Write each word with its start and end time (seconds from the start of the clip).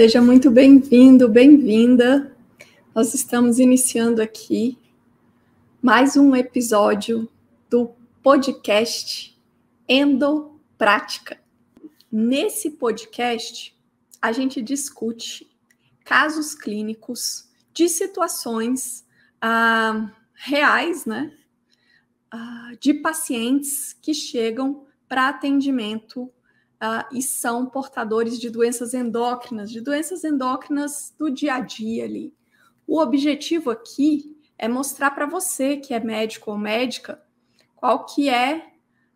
Seja 0.00 0.22
muito 0.22 0.50
bem-vindo, 0.50 1.28
bem-vinda. 1.28 2.34
Nós 2.94 3.12
estamos 3.12 3.58
iniciando 3.58 4.22
aqui 4.22 4.78
mais 5.82 6.16
um 6.16 6.34
episódio 6.34 7.28
do 7.68 7.90
podcast 8.22 9.38
Endoprática. 9.86 11.38
Nesse 12.10 12.70
podcast, 12.70 13.76
a 14.22 14.32
gente 14.32 14.62
discute 14.62 15.46
casos 16.02 16.54
clínicos 16.54 17.50
de 17.74 17.86
situações 17.86 19.04
ah, 19.38 20.10
reais, 20.32 21.04
né? 21.04 21.30
Ah, 22.30 22.72
de 22.80 22.94
pacientes 22.94 23.94
que 24.00 24.14
chegam 24.14 24.86
para 25.06 25.28
atendimento 25.28 26.32
uh, 26.82 27.06
e 27.12 27.22
são 27.22 27.66
portadores 27.66 28.38
de 28.38 28.50
doenças 28.50 28.94
endócrinas, 28.94 29.70
de 29.70 29.80
doenças 29.80 30.24
endócrinas 30.24 31.14
do 31.18 31.30
dia 31.30 31.54
a 31.54 31.60
dia 31.60 32.04
ali. 32.04 32.34
O 32.86 33.00
objetivo 33.00 33.70
aqui 33.70 34.36
é 34.58 34.66
mostrar 34.66 35.10
para 35.12 35.26
você 35.26 35.76
que 35.76 35.94
é 35.94 36.00
médico 36.00 36.50
ou 36.50 36.58
médica 36.58 37.22
qual 37.76 38.04
que 38.04 38.28
é 38.28 38.70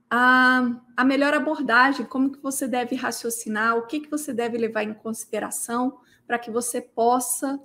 a, 0.08 0.80
a 0.96 1.05
melhor 1.05 1.34
abordagem, 1.34 2.06
como 2.06 2.30
que 2.30 2.41
você 2.41 2.69
deve 2.69 2.95
raciocinar, 2.95 3.77
o 3.77 3.86
que, 3.86 4.00
que 4.00 4.10
você 4.10 4.33
deve 4.33 4.56
levar 4.56 4.84
em 4.84 4.94
consideração 4.94 5.98
para 6.27 6.38
que 6.38 6.50
você 6.50 6.80
possa 6.80 7.60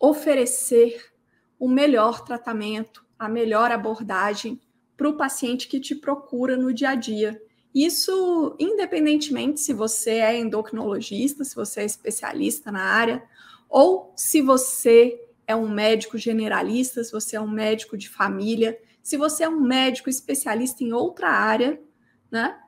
oferecer 0.00 1.12
o 1.58 1.68
melhor 1.68 2.24
tratamento, 2.24 3.04
a 3.18 3.28
melhor 3.28 3.70
abordagem 3.70 4.60
para 4.96 5.08
o 5.08 5.16
paciente 5.16 5.68
que 5.68 5.78
te 5.78 5.94
procura 5.94 6.56
no 6.56 6.72
dia 6.72 6.90
a 6.90 6.94
dia. 6.94 7.40
Isso, 7.74 8.56
independentemente 8.58 9.60
se 9.60 9.72
você 9.72 10.10
é 10.10 10.38
endocrinologista, 10.38 11.44
se 11.44 11.54
você 11.54 11.80
é 11.80 11.84
especialista 11.84 12.72
na 12.72 12.82
área, 12.82 13.22
ou 13.68 14.12
se 14.16 14.42
você 14.42 15.20
é 15.46 15.54
um 15.54 15.68
médico 15.68 16.18
generalista, 16.18 17.04
se 17.04 17.12
você 17.12 17.36
é 17.36 17.40
um 17.40 17.48
médico 17.48 17.96
de 17.96 18.08
família, 18.08 18.78
se 19.02 19.16
você 19.16 19.44
é 19.44 19.48
um 19.48 19.60
médico 19.60 20.10
especialista 20.10 20.82
em 20.82 20.92
outra 20.92 21.28
área, 21.28 21.80
né? 22.30 22.58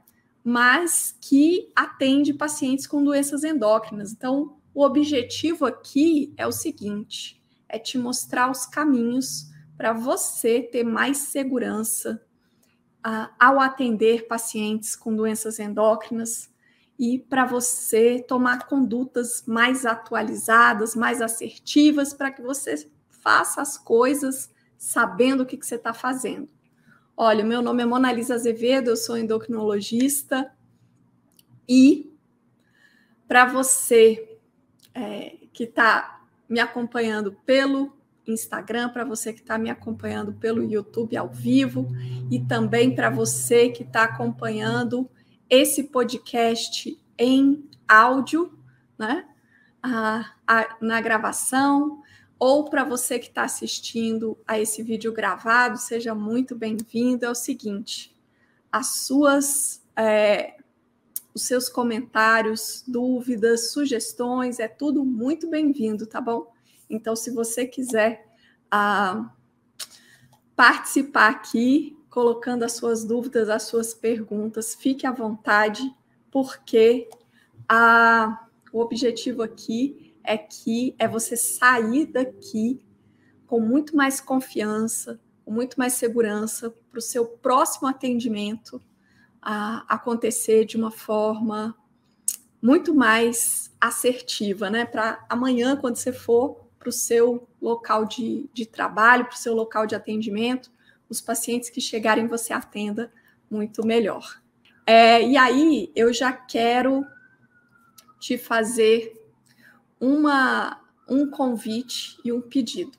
Mas 0.44 1.16
que 1.20 1.70
atende 1.74 2.32
pacientes 2.34 2.86
com 2.86 3.02
doenças 3.02 3.44
endócrinas. 3.44 4.12
Então, 4.12 4.56
o 4.74 4.84
objetivo 4.84 5.66
aqui 5.66 6.32
é 6.36 6.46
o 6.46 6.52
seguinte: 6.52 7.40
é 7.68 7.78
te 7.78 7.98
mostrar 7.98 8.50
os 8.50 8.66
caminhos 8.66 9.50
para 9.76 9.92
você 9.92 10.60
ter 10.62 10.84
mais 10.84 11.18
segurança 11.18 12.20
ao 13.02 13.60
atender 13.60 14.26
pacientes 14.26 14.94
com 14.94 15.14
doenças 15.14 15.58
endócrinas 15.58 16.50
e 16.98 17.18
para 17.18 17.44
você 17.44 18.24
tomar 18.26 18.66
condutas 18.66 19.42
mais 19.46 19.84
atualizadas, 19.84 20.94
mais 20.94 21.20
assertivas, 21.20 22.14
para 22.14 22.30
que 22.30 22.40
você 22.40 22.88
faça 23.08 23.60
as 23.60 23.76
coisas 23.76 24.50
sabendo 24.78 25.42
o 25.42 25.46
que, 25.46 25.56
que 25.56 25.66
você 25.66 25.76
está 25.76 25.92
fazendo. 25.92 26.48
Olha, 27.16 27.44
meu 27.44 27.60
nome 27.60 27.82
é 27.82 27.86
Monalisa 27.86 28.34
Azevedo, 28.34 28.90
eu 28.90 28.96
sou 28.96 29.16
endocrinologista 29.16 30.52
e 31.68 32.12
para 33.26 33.46
você 33.46 34.38
é, 34.94 35.36
que 35.52 35.64
está 35.64 36.22
me 36.48 36.60
acompanhando 36.60 37.32
pelo 37.46 37.96
Instagram, 38.26 38.90
para 38.90 39.04
você 39.04 39.32
que 39.32 39.40
está 39.40 39.58
me 39.58 39.70
acompanhando 39.70 40.32
pelo 40.32 40.62
YouTube 40.62 41.16
ao 41.16 41.28
vivo 41.28 41.88
e 42.30 42.40
também 42.40 42.94
para 42.94 43.10
você 43.10 43.68
que 43.68 43.82
está 43.82 44.04
acompanhando 44.04 45.10
esse 45.48 45.84
podcast 45.84 46.98
em 47.18 47.68
áudio, 47.86 48.58
né? 48.98 49.28
A, 49.82 50.32
na 50.80 51.00
gravação, 51.00 52.02
ou 52.38 52.68
para 52.70 52.84
você 52.84 53.18
que 53.18 53.28
está 53.28 53.44
assistindo 53.44 54.38
a 54.46 54.58
esse 54.58 54.82
vídeo 54.82 55.12
gravado, 55.12 55.76
seja 55.76 56.14
muito 56.14 56.56
bem-vindo. 56.56 57.24
É 57.24 57.30
o 57.30 57.34
seguinte: 57.34 58.16
as 58.70 59.04
suas. 59.04 59.82
É, 59.96 60.56
os 61.34 61.42
seus 61.42 61.68
comentários, 61.68 62.84
dúvidas, 62.86 63.70
sugestões, 63.70 64.58
é 64.58 64.68
tudo 64.68 65.04
muito 65.04 65.48
bem-vindo, 65.48 66.06
tá 66.06 66.20
bom? 66.20 66.52
Então, 66.88 67.16
se 67.16 67.30
você 67.30 67.66
quiser 67.66 68.26
ah, 68.70 69.32
participar 70.54 71.30
aqui, 71.30 71.96
colocando 72.10 72.64
as 72.64 72.72
suas 72.72 73.04
dúvidas, 73.04 73.48
as 73.48 73.62
suas 73.62 73.94
perguntas, 73.94 74.74
fique 74.74 75.06
à 75.06 75.12
vontade, 75.12 75.82
porque 76.30 77.08
ah, 77.68 78.46
o 78.70 78.80
objetivo 78.80 79.42
aqui 79.42 80.14
é 80.22 80.36
que 80.36 80.94
é 80.98 81.08
você 81.08 81.36
sair 81.36 82.06
daqui 82.06 82.84
com 83.46 83.60
muito 83.60 83.96
mais 83.96 84.20
confiança, 84.20 85.18
com 85.44 85.50
muito 85.50 85.78
mais 85.78 85.94
segurança 85.94 86.70
para 86.90 86.98
o 86.98 87.02
seu 87.02 87.26
próximo 87.26 87.88
atendimento 87.88 88.80
a 89.42 89.84
acontecer 89.88 90.64
de 90.64 90.76
uma 90.76 90.92
forma 90.92 91.76
muito 92.62 92.94
mais 92.94 93.74
assertiva, 93.80 94.70
né? 94.70 94.86
Para 94.86 95.24
amanhã, 95.28 95.76
quando 95.76 95.96
você 95.96 96.12
for 96.12 96.62
para 96.78 96.88
o 96.88 96.92
seu 96.92 97.48
local 97.60 98.04
de, 98.04 98.48
de 98.52 98.64
trabalho, 98.64 99.24
para 99.24 99.34
o 99.34 99.38
seu 99.38 99.54
local 99.54 99.86
de 99.86 99.94
atendimento, 99.94 100.70
os 101.08 101.20
pacientes 101.20 101.70
que 101.70 101.80
chegarem 101.80 102.26
você 102.26 102.52
atenda 102.52 103.12
muito 103.50 103.84
melhor. 103.84 104.40
É, 104.86 105.22
e 105.22 105.36
aí 105.36 105.92
eu 105.94 106.12
já 106.12 106.32
quero 106.32 107.04
te 108.18 108.38
fazer 108.38 109.12
uma, 110.00 110.80
um 111.08 111.30
convite 111.30 112.18
e 112.24 112.32
um 112.32 112.40
pedido. 112.40 112.92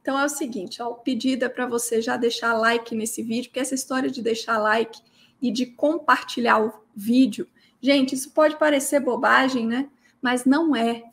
Então 0.00 0.18
é 0.18 0.24
o 0.24 0.28
seguinte, 0.28 0.80
ó, 0.80 0.88
o 0.88 0.94
pedido 0.94 1.44
é 1.44 1.48
para 1.48 1.66
você 1.66 2.00
já 2.00 2.16
deixar 2.16 2.54
like 2.54 2.94
nesse 2.94 3.22
vídeo, 3.22 3.50
porque 3.50 3.60
essa 3.60 3.74
história 3.74 4.10
de 4.10 4.22
deixar 4.22 4.58
like 4.58 5.00
e 5.40 5.50
de 5.50 5.66
compartilhar 5.66 6.64
o 6.64 6.72
vídeo, 6.94 7.46
gente, 7.80 8.14
isso 8.14 8.30
pode 8.30 8.56
parecer 8.58 9.00
bobagem, 9.00 9.66
né? 9.66 9.88
Mas 10.20 10.44
não 10.44 10.74
é, 10.74 11.04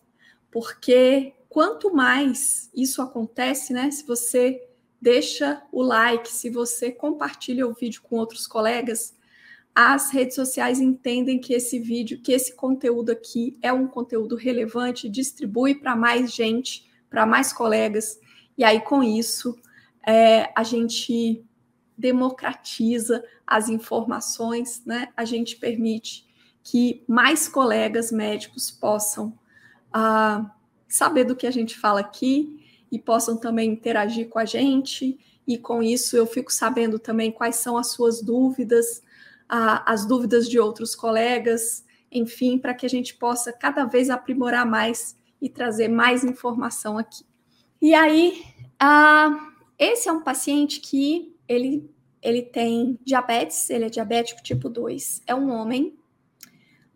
porque 0.51 1.33
quanto 1.49 1.93
mais 1.93 2.69
isso 2.75 3.01
acontece, 3.01 3.71
né? 3.71 3.91
Se 3.91 4.05
você 4.05 4.61
deixa 4.99 5.61
o 5.71 5.81
like, 5.83 6.27
se 6.29 6.49
você 6.49 6.91
compartilha 6.91 7.67
o 7.67 7.73
vídeo 7.73 8.01
com 8.01 8.17
outros 8.17 8.47
colegas, 8.47 9.15
as 9.75 10.09
redes 10.09 10.35
sociais 10.35 10.79
entendem 10.79 11.37
que 11.37 11.53
esse 11.53 11.77
vídeo, 11.77 12.21
que 12.21 12.31
esse 12.31 12.55
conteúdo 12.55 13.11
aqui 13.11 13.57
é 13.61 13.73
um 13.73 13.87
conteúdo 13.87 14.35
relevante, 14.35 15.09
distribui 15.09 15.75
para 15.75 15.95
mais 15.95 16.33
gente, 16.33 16.89
para 17.09 17.25
mais 17.25 17.51
colegas, 17.51 18.19
e 18.57 18.63
aí 18.63 18.79
com 18.79 19.03
isso 19.03 19.55
é, 20.07 20.51
a 20.55 20.63
gente 20.63 21.43
democratiza 21.97 23.23
as 23.45 23.69
informações, 23.69 24.83
né? 24.85 25.09
A 25.15 25.23
gente 25.25 25.55
permite 25.57 26.25
que 26.63 27.03
mais 27.07 27.47
colegas 27.47 28.11
médicos 28.11 28.71
possam 28.71 29.37
uh, 29.95 30.49
saber 30.87 31.23
do 31.23 31.35
que 31.35 31.45
a 31.45 31.51
gente 31.51 31.77
fala 31.77 31.99
aqui 31.99 32.65
e 32.91 32.97
possam 32.97 33.37
também 33.37 33.71
interagir 33.71 34.29
com 34.29 34.39
a 34.39 34.45
gente. 34.45 35.19
E 35.47 35.57
com 35.57 35.83
isso 35.83 36.17
eu 36.17 36.25
fico 36.25 36.51
sabendo 36.51 36.97
também 36.97 37.31
quais 37.31 37.57
são 37.57 37.77
as 37.77 37.91
suas 37.91 38.21
dúvidas, 38.21 39.03
a, 39.47 39.91
as 39.91 40.05
dúvidas 40.05 40.49
de 40.49 40.59
outros 40.59 40.95
colegas, 40.95 41.85
enfim, 42.11 42.57
para 42.57 42.73
que 42.73 42.85
a 42.85 42.89
gente 42.89 43.13
possa 43.13 43.53
cada 43.53 43.85
vez 43.85 44.09
aprimorar 44.09 44.65
mais 44.65 45.15
e 45.41 45.49
trazer 45.49 45.87
mais 45.87 46.23
informação 46.23 46.97
aqui. 46.97 47.23
E 47.81 47.93
aí, 47.93 48.43
a, 48.79 49.51
esse 49.77 50.09
é 50.09 50.11
um 50.11 50.23
paciente 50.23 50.79
que 50.79 51.34
ele, 51.47 51.89
ele 52.21 52.41
tem 52.41 52.99
diabetes, 53.03 53.69
ele 53.69 53.85
é 53.85 53.89
diabético 53.89 54.41
tipo 54.43 54.69
2, 54.69 55.23
é 55.27 55.35
um 55.35 55.51
homem, 55.51 55.97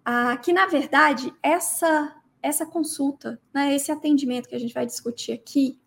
a, 0.04 0.38
que 0.38 0.54
na 0.54 0.66
verdade 0.66 1.34
essa 1.42 2.16
essa 2.42 2.66
consulta, 2.66 3.40
né, 3.54 3.76
esse 3.76 3.92
atendimento 3.92 4.48
que 4.48 4.56
a 4.56 4.60
gente 4.60 4.74
vai 4.74 4.86
discutir 4.86 5.34
aqui, 5.34 5.78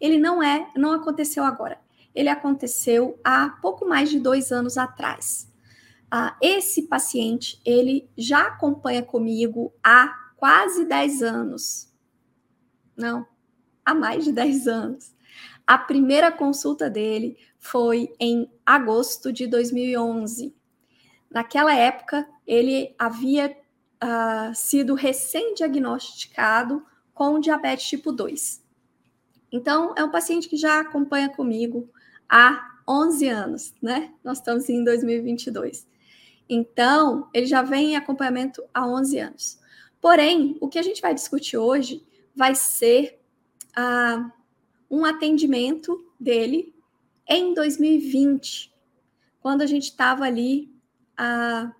ele 0.00 0.18
não 0.18 0.42
é, 0.42 0.70
não 0.76 0.92
aconteceu 0.92 1.44
agora. 1.44 1.80
Ele 2.14 2.28
aconteceu 2.28 3.18
há 3.24 3.48
pouco 3.62 3.86
mais 3.86 4.10
de 4.10 4.18
dois 4.18 4.52
anos 4.52 4.76
atrás. 4.76 5.50
Ah, 6.10 6.36
esse 6.42 6.82
paciente, 6.82 7.60
ele 7.64 8.10
já 8.16 8.48
acompanha 8.48 9.02
comigo 9.02 9.72
há 9.82 10.12
quase 10.36 10.84
10 10.84 11.22
anos. 11.22 11.90
Não, 12.94 13.26
há 13.82 13.94
mais 13.94 14.24
de 14.24 14.32
10 14.32 14.66
anos. 14.68 15.14
A 15.66 15.78
primeira 15.78 16.30
consulta 16.30 16.90
dele 16.90 17.38
foi 17.62 18.12
em 18.18 18.50
agosto 18.66 19.32
de 19.32 19.46
2011. 19.46 20.52
Naquela 21.30 21.72
época, 21.72 22.28
ele 22.44 22.92
havia 22.98 23.56
uh, 24.02 24.52
sido 24.52 24.94
recém-diagnosticado 24.94 26.84
com 27.14 27.38
diabetes 27.38 27.86
tipo 27.86 28.10
2. 28.10 28.62
Então, 29.52 29.94
é 29.96 30.02
um 30.02 30.10
paciente 30.10 30.48
que 30.48 30.56
já 30.56 30.80
acompanha 30.80 31.28
comigo 31.28 31.88
há 32.28 32.68
11 32.86 33.28
anos, 33.28 33.74
né? 33.80 34.12
Nós 34.24 34.38
estamos 34.38 34.68
em 34.68 34.82
2022. 34.82 35.86
Então, 36.48 37.28
ele 37.32 37.46
já 37.46 37.62
vem 37.62 37.92
em 37.92 37.96
acompanhamento 37.96 38.60
há 38.74 38.84
11 38.84 39.18
anos. 39.20 39.60
Porém, 40.00 40.58
o 40.60 40.68
que 40.68 40.80
a 40.80 40.82
gente 40.82 41.00
vai 41.00 41.14
discutir 41.14 41.56
hoje 41.56 42.04
vai 42.34 42.56
ser 42.56 43.20
ah, 43.76 44.32
um 44.90 45.04
atendimento 45.04 46.12
dele 46.18 46.74
em 47.28 47.54
2020, 47.54 48.72
quando 49.40 49.62
a 49.62 49.66
gente 49.66 49.84
estava 49.84 50.24
ali. 50.24 50.72
Ah, 51.16 51.72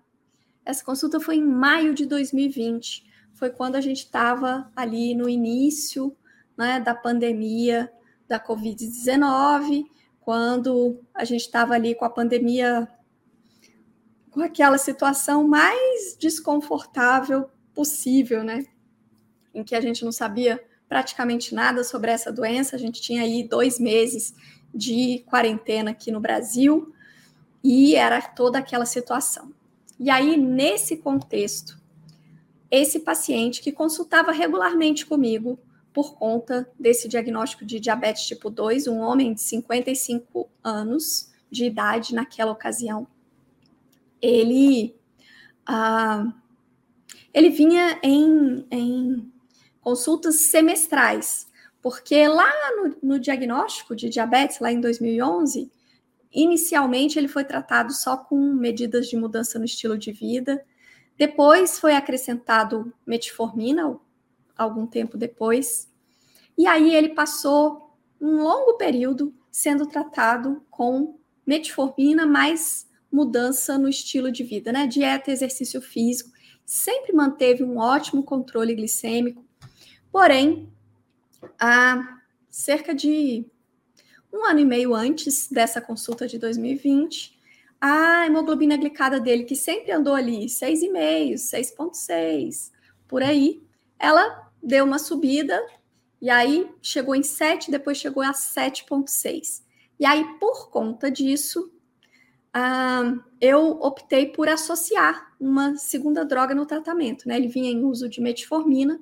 essa 0.65 0.83
consulta 0.83 1.19
foi 1.19 1.35
em 1.35 1.45
maio 1.45 1.93
de 1.93 2.05
2020, 2.05 3.05
foi 3.33 3.49
quando 3.49 3.75
a 3.75 3.81
gente 3.81 4.05
estava 4.05 4.71
ali 4.75 5.13
no 5.13 5.27
início 5.27 6.15
né, 6.57 6.79
da 6.79 6.95
pandemia 6.95 7.91
da 8.27 8.39
Covid-19, 8.39 9.85
quando 10.21 11.01
a 11.13 11.25
gente 11.25 11.41
estava 11.41 11.73
ali 11.73 11.93
com 11.93 12.05
a 12.05 12.09
pandemia, 12.09 12.87
com 14.31 14.41
aquela 14.41 14.77
situação 14.77 15.45
mais 15.45 16.15
desconfortável 16.17 17.49
possível, 17.73 18.43
né? 18.43 18.65
Em 19.53 19.63
que 19.63 19.75
a 19.75 19.81
gente 19.81 20.05
não 20.05 20.11
sabia 20.11 20.63
praticamente 20.87 21.53
nada 21.53 21.83
sobre 21.83 22.11
essa 22.11 22.31
doença, 22.31 22.75
a 22.75 22.79
gente 22.79 23.01
tinha 23.01 23.23
aí 23.23 23.47
dois 23.47 23.79
meses 23.79 24.33
de 24.73 25.23
quarentena 25.27 25.91
aqui 25.91 26.11
no 26.11 26.19
Brasil 26.19 26.93
e 27.63 27.95
era 27.95 28.21
toda 28.21 28.59
aquela 28.59 28.85
situação. 28.85 29.53
E 29.99 30.09
aí, 30.09 30.35
nesse 30.35 30.97
contexto, 30.97 31.79
esse 32.69 32.99
paciente 32.99 33.61
que 33.61 33.71
consultava 33.71 34.31
regularmente 34.31 35.05
comigo, 35.05 35.59
por 35.93 36.15
conta 36.15 36.67
desse 36.77 37.07
diagnóstico 37.07 37.63
de 37.63 37.79
diabetes 37.79 38.25
tipo 38.25 38.49
2, 38.49 38.87
um 38.87 38.99
homem 38.99 39.33
de 39.33 39.41
55 39.41 40.49
anos 40.63 41.31
de 41.51 41.65
idade 41.65 42.15
naquela 42.15 42.51
ocasião. 42.51 43.07
Ele, 44.19 44.95
ah, 45.65 46.33
ele 47.31 47.51
vinha 47.51 47.99
em, 48.01 48.65
em 48.71 49.31
consultas 49.79 50.39
semestrais, 50.41 51.47
porque 51.83 52.25
lá 52.29 52.49
no, 52.77 52.95
no 53.03 53.19
diagnóstico 53.19 53.93
de 53.93 54.07
diabetes, 54.07 54.61
lá 54.61 54.71
em 54.71 54.79
2011, 54.79 55.69
inicialmente 56.31 57.19
ele 57.19 57.27
foi 57.27 57.43
tratado 57.43 57.91
só 57.91 58.15
com 58.15 58.39
medidas 58.53 59.07
de 59.07 59.17
mudança 59.17 59.59
no 59.59 59.65
estilo 59.65 59.97
de 59.97 60.13
vida, 60.13 60.65
depois 61.17 61.77
foi 61.77 61.93
acrescentado 61.93 62.91
metformina, 63.05 63.99
algum 64.57 64.87
tempo 64.87 65.17
depois. 65.17 65.91
E 66.57 66.65
aí 66.65 66.95
ele 66.95 67.09
passou 67.09 67.93
um 68.19 68.41
longo 68.41 68.77
período 68.77 69.35
sendo 69.51 69.85
tratado 69.85 70.63
com 70.71 71.19
metformina 71.45 72.25
mais 72.25 72.87
mudança 73.11 73.77
no 73.77 73.89
estilo 73.89 74.31
de 74.31 74.43
vida, 74.43 74.71
né? 74.71 74.87
Dieta, 74.87 75.31
exercício 75.31 75.81
físico, 75.81 76.31
sempre 76.65 77.11
manteve 77.11 77.61
um 77.61 77.77
ótimo 77.77 78.23
controle 78.23 78.73
glicêmico. 78.73 79.45
Porém, 80.09 80.72
há 81.59 82.19
cerca 82.49 82.93
de 82.93 83.45
um 84.31 84.45
ano 84.45 84.59
e 84.59 84.65
meio 84.65 84.95
antes 84.95 85.47
dessa 85.47 85.79
consulta 85.79 86.27
de 86.27 86.39
2020, 86.39 87.39
a 87.79 88.25
hemoglobina 88.25 88.77
glicada 88.77 89.19
dele, 89.19 89.43
que 89.43 89.55
sempre 89.55 89.91
andou 89.91 90.15
ali 90.15 90.45
6,5, 90.45 91.33
6,6, 91.33 92.71
por 93.07 93.21
aí, 93.21 93.61
ela 93.99 94.51
deu 94.61 94.85
uma 94.85 94.97
subida 94.97 95.61
e 96.21 96.29
aí 96.29 96.69
chegou 96.81 97.13
em 97.13 97.21
7, 97.21 97.69
depois 97.69 97.97
chegou 97.97 98.23
a 98.23 98.31
7,6. 98.31 99.61
E 99.99 100.05
aí, 100.05 100.23
por 100.39 100.69
conta 100.69 101.11
disso, 101.11 101.71
uh, 102.55 103.21
eu 103.39 103.71
optei 103.81 104.27
por 104.27 104.47
associar 104.47 105.35
uma 105.39 105.75
segunda 105.75 106.23
droga 106.23 106.55
no 106.55 106.65
tratamento. 106.65 107.27
Né? 107.27 107.35
Ele 107.35 107.47
vinha 107.47 107.69
em 107.69 107.83
uso 107.83 108.07
de 108.07 108.21
metformina, 108.21 108.99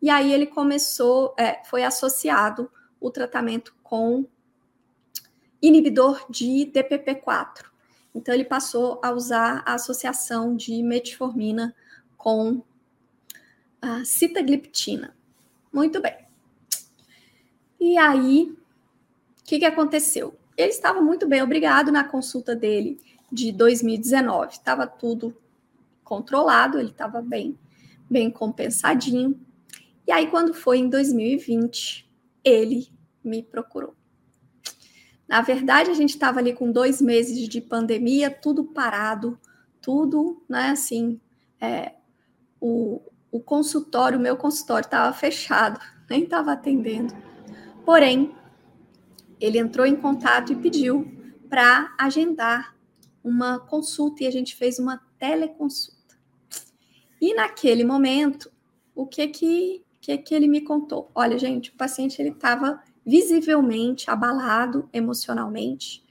e 0.00 0.10
aí 0.10 0.32
ele 0.32 0.46
começou, 0.46 1.34
é, 1.38 1.62
foi 1.64 1.82
associado 1.82 2.70
o 3.00 3.10
tratamento 3.10 3.74
com 3.82 4.26
inibidor 5.60 6.24
de 6.30 6.70
DPP4. 6.72 7.64
Então, 8.14 8.34
ele 8.34 8.44
passou 8.44 9.00
a 9.02 9.10
usar 9.10 9.62
a 9.66 9.74
associação 9.74 10.56
de 10.56 10.82
metformina 10.82 11.74
com 12.16 12.62
a 13.80 14.04
citagliptina. 14.04 15.14
Muito 15.72 16.00
bem. 16.00 16.16
E 17.78 17.98
aí, 17.98 18.56
o 19.40 19.44
que, 19.44 19.58
que 19.58 19.64
aconteceu? 19.64 20.38
Ele 20.56 20.70
estava 20.70 21.02
muito 21.02 21.28
bem, 21.28 21.42
obrigado, 21.42 21.92
na 21.92 22.02
consulta 22.02 22.56
dele 22.56 22.98
de 23.30 23.52
2019. 23.52 24.52
Estava 24.52 24.86
tudo 24.86 25.36
controlado, 26.02 26.78
ele 26.78 26.90
estava 26.90 27.20
bem, 27.20 27.58
bem 28.08 28.30
compensadinho. 28.30 29.38
E 30.06 30.12
aí, 30.12 30.28
quando 30.28 30.54
foi 30.54 30.78
em 30.78 30.88
2020, 30.88 32.08
ele 32.44 32.88
me 33.24 33.42
procurou. 33.42 33.94
Na 35.28 35.40
verdade, 35.42 35.90
a 35.90 35.94
gente 35.94 36.10
estava 36.10 36.38
ali 36.38 36.52
com 36.52 36.70
dois 36.70 37.00
meses 37.00 37.48
de 37.48 37.60
pandemia, 37.60 38.30
tudo 38.30 38.64
parado, 38.64 39.38
tudo, 39.80 40.44
né? 40.48 40.70
Assim, 40.70 41.20
é, 41.60 41.94
o, 42.60 43.00
o 43.30 43.40
consultório, 43.40 44.18
o 44.18 44.22
meu 44.22 44.36
consultório 44.36 44.86
estava 44.86 45.12
fechado, 45.12 45.80
nem 46.08 46.22
estava 46.22 46.52
atendendo. 46.52 47.12
Porém, 47.84 48.34
ele 49.40 49.58
entrou 49.58 49.86
em 49.86 49.96
contato 49.96 50.52
e 50.52 50.56
pediu 50.56 51.12
para 51.48 51.94
agendar 51.98 52.76
uma 53.22 53.58
consulta 53.58 54.22
e 54.22 54.26
a 54.26 54.30
gente 54.30 54.54
fez 54.54 54.78
uma 54.78 54.98
teleconsulta. 55.18 56.16
E 57.20 57.34
naquele 57.34 57.84
momento, 57.84 58.50
o 58.94 59.06
que 59.06 59.26
que, 59.28 59.84
que, 60.06 60.18
que 60.18 60.34
ele 60.36 60.46
me 60.46 60.60
contou? 60.60 61.10
Olha, 61.12 61.36
gente, 61.36 61.70
o 61.70 61.74
paciente 61.74 62.22
ele 62.22 62.28
estava 62.28 62.80
visivelmente 63.04 64.08
abalado 64.08 64.88
emocionalmente. 64.92 66.04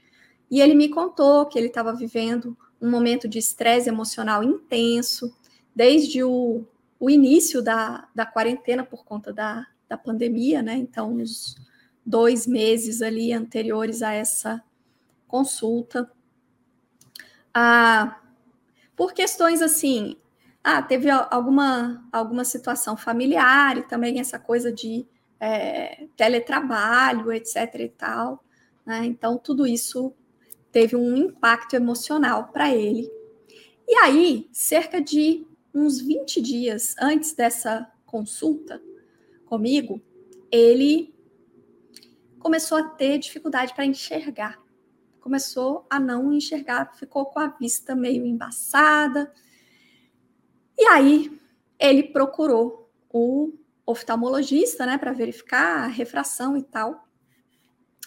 E 0.50 0.60
ele 0.60 0.74
me 0.74 0.90
contou 0.90 1.46
que 1.46 1.58
ele 1.58 1.68
estava 1.68 1.94
vivendo 1.94 2.54
um 2.80 2.90
momento 2.90 3.26
de 3.26 3.38
estresse 3.38 3.88
emocional 3.88 4.44
intenso, 4.44 5.34
desde 5.74 6.22
o, 6.22 6.66
o 7.00 7.08
início 7.08 7.62
da, 7.62 8.06
da 8.14 8.26
quarentena 8.26 8.84
por 8.84 9.02
conta 9.02 9.32
da, 9.32 9.66
da 9.88 9.96
pandemia, 9.96 10.62
né? 10.62 10.76
Então, 10.76 11.10
nos 11.12 11.56
dois 12.04 12.46
meses 12.46 13.00
ali 13.00 13.32
anteriores 13.32 14.02
a 14.02 14.12
essa 14.12 14.62
consulta. 15.26 16.10
Ah, 17.52 18.20
por 18.94 19.14
questões 19.14 19.62
assim, 19.62 20.18
ah, 20.68 20.82
teve 20.82 21.08
alguma, 21.08 22.04
alguma 22.10 22.44
situação 22.44 22.96
familiar 22.96 23.78
e 23.78 23.82
também 23.84 24.18
essa 24.18 24.36
coisa 24.36 24.72
de 24.72 25.06
é, 25.38 26.08
teletrabalho, 26.16 27.32
etc. 27.32 27.72
e 27.78 27.88
tal. 27.88 28.44
Né? 28.84 29.06
Então, 29.06 29.38
tudo 29.38 29.64
isso 29.64 30.12
teve 30.72 30.96
um 30.96 31.16
impacto 31.16 31.76
emocional 31.76 32.48
para 32.48 32.74
ele. 32.74 33.08
E 33.86 33.94
aí, 33.98 34.48
cerca 34.50 35.00
de 35.00 35.46
uns 35.72 36.00
20 36.00 36.42
dias 36.42 36.96
antes 37.00 37.32
dessa 37.32 37.88
consulta 38.04 38.82
comigo, 39.44 40.02
ele 40.50 41.14
começou 42.40 42.78
a 42.78 42.82
ter 42.82 43.18
dificuldade 43.18 43.72
para 43.72 43.86
enxergar. 43.86 44.60
Começou 45.20 45.86
a 45.88 46.00
não 46.00 46.32
enxergar, 46.32 46.92
ficou 46.96 47.26
com 47.26 47.38
a 47.38 47.46
vista 47.46 47.94
meio 47.94 48.26
embaçada. 48.26 49.32
E 50.78 50.84
aí, 50.86 51.40
ele 51.78 52.02
procurou 52.04 52.90
o 53.10 53.52
oftalmologista, 53.84 54.84
né, 54.84 54.98
para 54.98 55.12
verificar 55.12 55.84
a 55.84 55.86
refração 55.86 56.56
e 56.56 56.62
tal. 56.62 57.06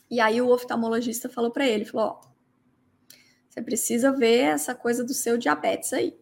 E 0.09 0.19
aí 0.19 0.41
o 0.41 0.49
oftalmologista 0.49 1.29
falou 1.29 1.51
para 1.51 1.67
ele, 1.67 1.85
falou, 1.85 2.07
ó, 2.07 2.21
você 3.47 3.61
precisa 3.61 4.11
ver 4.11 4.39
essa 4.39 4.75
coisa 4.75 5.03
do 5.03 5.13
seu 5.13 5.37
diabetes 5.37 5.93
aí. 5.93 6.17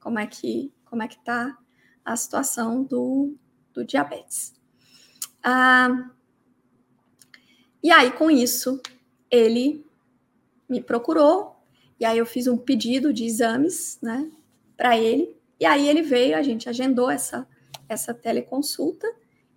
Como 0.00 0.18
é 0.18 0.26
que, 0.26 0.72
como 0.84 1.02
é 1.02 1.08
que 1.08 1.18
tá 1.18 1.56
a 2.06 2.16
situação 2.16 2.84
do, 2.84 3.36
do 3.74 3.84
diabetes. 3.84 4.54
Ah, 5.42 6.08
e 7.82 7.90
aí, 7.90 8.12
com 8.12 8.30
isso, 8.30 8.80
ele 9.28 9.84
me 10.68 10.80
procurou, 10.80 11.56
e 11.98 12.04
aí 12.04 12.18
eu 12.18 12.26
fiz 12.26 12.46
um 12.46 12.56
pedido 12.56 13.12
de 13.12 13.24
exames, 13.24 13.98
né, 14.00 14.30
para 14.76 14.96
ele, 14.96 15.36
e 15.58 15.64
aí 15.64 15.88
ele 15.88 16.02
veio, 16.02 16.36
a 16.36 16.42
gente 16.42 16.68
agendou 16.68 17.10
essa 17.10 17.46
essa 17.88 18.12
teleconsulta, 18.12 19.06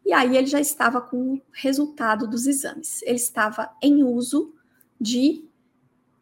e 0.05 0.13
aí 0.13 0.37
ele 0.37 0.47
já 0.47 0.59
estava 0.59 1.01
com 1.01 1.33
o 1.33 1.41
resultado 1.51 2.27
dos 2.27 2.45
exames. 2.45 3.01
Ele 3.03 3.15
estava 3.15 3.71
em 3.81 4.03
uso 4.03 4.53
de 4.99 5.45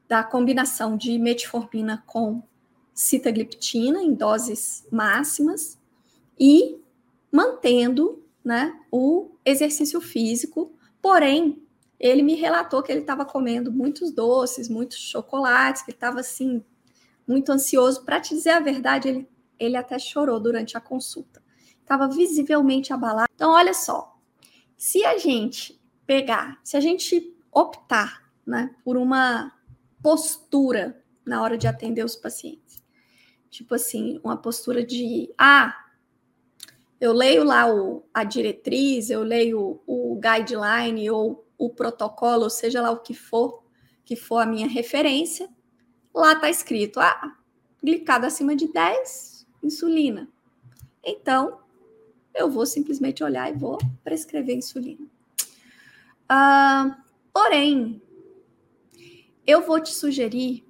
da 0.07 0.23
combinação 0.23 0.95
de 0.95 1.19
metformina 1.19 2.01
com 2.05 2.41
sitagliptina 2.93 4.01
em 4.01 4.13
doses 4.13 4.87
máximas 4.89 5.77
e 6.39 6.79
mantendo 7.29 8.23
né, 8.43 8.73
o 8.89 9.31
exercício 9.43 9.99
físico, 9.99 10.71
porém, 11.01 11.61
ele 11.99 12.21
me 12.21 12.35
relatou 12.35 12.81
que 12.81 12.91
ele 12.91 13.01
estava 13.01 13.25
comendo 13.25 13.71
muitos 13.71 14.11
doces, 14.11 14.69
muitos 14.69 14.97
chocolates, 14.97 15.81
que 15.81 15.91
estava 15.91 16.21
assim, 16.21 16.63
muito 17.27 17.51
ansioso. 17.51 18.05
Para 18.05 18.21
te 18.21 18.33
dizer 18.33 18.51
a 18.51 18.59
verdade, 18.59 19.09
ele, 19.09 19.29
ele 19.59 19.77
até 19.77 19.97
chorou 19.99 20.39
durante 20.39 20.77
a 20.77 20.81
consulta. 20.81 21.43
estava 21.81 22.07
visivelmente 22.07 22.91
abalado. 22.91 23.29
Então, 23.33 23.51
olha 23.51 23.73
só, 23.73 24.17
se 24.75 25.05
a 25.05 25.17
gente 25.17 25.79
pegar, 26.05 26.59
se 26.63 26.77
a 26.77 26.79
gente 26.79 27.35
optar 27.51 28.29
né, 28.45 28.75
por 28.83 28.97
uma 28.97 29.51
postura 30.01 31.03
na 31.25 31.41
hora 31.41 31.57
de 31.57 31.67
atender 31.67 32.03
os 32.03 32.15
pacientes, 32.15 32.83
tipo 33.49 33.75
assim, 33.75 34.19
uma 34.23 34.37
postura 34.37 34.85
de 34.85 35.33
ah, 35.37 35.75
eu 36.99 37.13
leio 37.13 37.43
lá 37.43 37.71
o, 37.71 38.03
a 38.13 38.23
diretriz, 38.23 39.09
eu 39.09 39.23
leio 39.23 39.81
o, 39.85 40.19
guideline 40.19 41.09
ou 41.09 41.47
o 41.57 41.69
protocolo, 41.69 42.43
ou 42.43 42.49
seja 42.49 42.81
lá 42.81 42.91
o 42.91 42.99
que 42.99 43.13
for, 43.13 43.63
que 44.03 44.15
for 44.15 44.39
a 44.39 44.45
minha 44.45 44.67
referência, 44.67 45.49
lá 46.13 46.33
está 46.33 46.49
escrito, 46.49 46.99
ah, 46.99 47.37
glicado 47.83 48.25
acima 48.25 48.55
de 48.55 48.71
10, 48.71 49.36
insulina. 49.67 50.27
Então, 51.03 51.59
eu 52.33 52.49
vou 52.49 52.65
simplesmente 52.65 53.23
olhar 53.23 53.49
e 53.51 53.57
vou 53.57 53.77
prescrever 54.03 54.55
insulina. 54.55 55.05
Ah, 56.27 56.97
porém, 57.33 58.01
eu 59.45 59.65
vou 59.65 59.79
te 59.79 59.93
sugerir, 59.93 60.65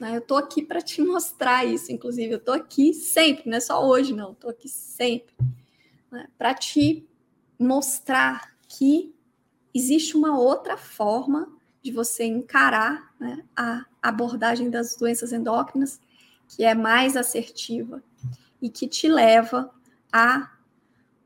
né, 0.00 0.16
eu 0.16 0.18
estou 0.18 0.36
aqui 0.36 0.62
para 0.62 0.80
te 0.80 1.00
mostrar 1.02 1.64
isso, 1.64 1.90
inclusive, 1.90 2.34
eu 2.34 2.38
estou 2.38 2.54
aqui 2.54 2.92
sempre, 2.92 3.48
não 3.48 3.56
é 3.56 3.60
só 3.60 3.84
hoje, 3.86 4.12
não, 4.12 4.32
estou 4.32 4.50
aqui 4.50 4.68
sempre, 4.68 5.34
né, 6.10 6.28
para 6.36 6.54
te 6.54 7.08
mostrar 7.58 8.54
que 8.68 9.14
existe 9.74 10.16
uma 10.16 10.38
outra 10.38 10.76
forma 10.76 11.50
de 11.82 11.90
você 11.90 12.24
encarar 12.24 13.14
né, 13.18 13.44
a 13.56 13.86
abordagem 14.02 14.68
das 14.68 14.94
doenças 14.96 15.32
endócrinas 15.32 16.00
que 16.48 16.64
é 16.64 16.74
mais 16.74 17.16
assertiva 17.16 18.02
e 18.60 18.68
que 18.68 18.88
te 18.88 19.08
leva 19.08 19.70
a 20.12 20.52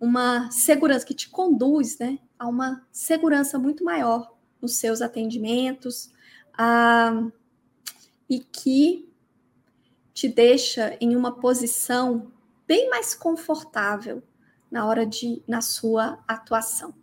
uma 0.00 0.50
segurança, 0.50 1.06
que 1.06 1.14
te 1.14 1.28
conduz 1.28 1.98
né, 1.98 2.18
a 2.38 2.48
uma 2.48 2.84
segurança 2.90 3.58
muito 3.58 3.84
maior 3.84 4.34
nos 4.60 4.76
seus 4.76 5.00
atendimentos 5.00 6.12
a, 6.52 7.28
e 8.28 8.40
que 8.40 9.08
te 10.12 10.28
deixa 10.28 10.96
em 11.00 11.16
uma 11.16 11.32
posição 11.32 12.32
bem 12.66 12.90
mais 12.90 13.14
confortável 13.14 14.22
na 14.70 14.86
hora 14.86 15.06
de 15.06 15.42
na 15.46 15.60
sua 15.60 16.18
atuação. 16.26 16.94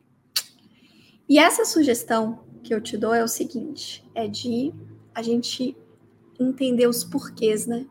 E 1.27 1.37
essa 1.37 1.63
sugestão 1.63 2.43
que 2.63 2.73
eu 2.73 2.81
te 2.81 2.97
dou 2.97 3.13
é 3.13 3.23
o 3.23 3.27
seguinte: 3.27 4.03
é 4.15 4.27
de 4.27 4.73
a 5.13 5.21
gente 5.21 5.77
entender 6.39 6.87
os 6.87 7.03
porquês, 7.03 7.65
né? 7.65 7.85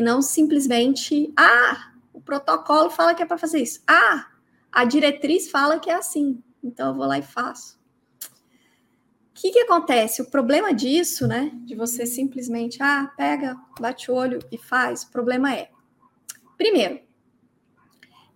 E 0.00 0.02
não 0.02 0.22
simplesmente, 0.22 1.30
ah, 1.36 1.92
o 2.10 2.22
protocolo 2.22 2.88
fala 2.88 3.14
que 3.14 3.22
é 3.22 3.26
para 3.26 3.36
fazer 3.36 3.60
isso. 3.60 3.82
Ah, 3.86 4.28
a 4.72 4.82
diretriz 4.86 5.50
fala 5.50 5.78
que 5.78 5.90
é 5.90 5.94
assim. 5.94 6.42
Então 6.64 6.88
eu 6.88 6.94
vou 6.94 7.04
lá 7.04 7.18
e 7.18 7.22
faço. 7.22 7.78
O 8.24 9.34
que, 9.34 9.50
que 9.50 9.58
acontece? 9.58 10.22
O 10.22 10.30
problema 10.30 10.72
disso, 10.72 11.26
né? 11.26 11.50
De 11.66 11.74
você 11.74 12.06
simplesmente, 12.06 12.82
ah, 12.82 13.12
pega, 13.14 13.54
bate 13.78 14.10
o 14.10 14.14
olho 14.14 14.38
e 14.50 14.56
faz. 14.56 15.02
O 15.02 15.10
problema 15.10 15.54
é, 15.54 15.68
primeiro, 16.56 17.02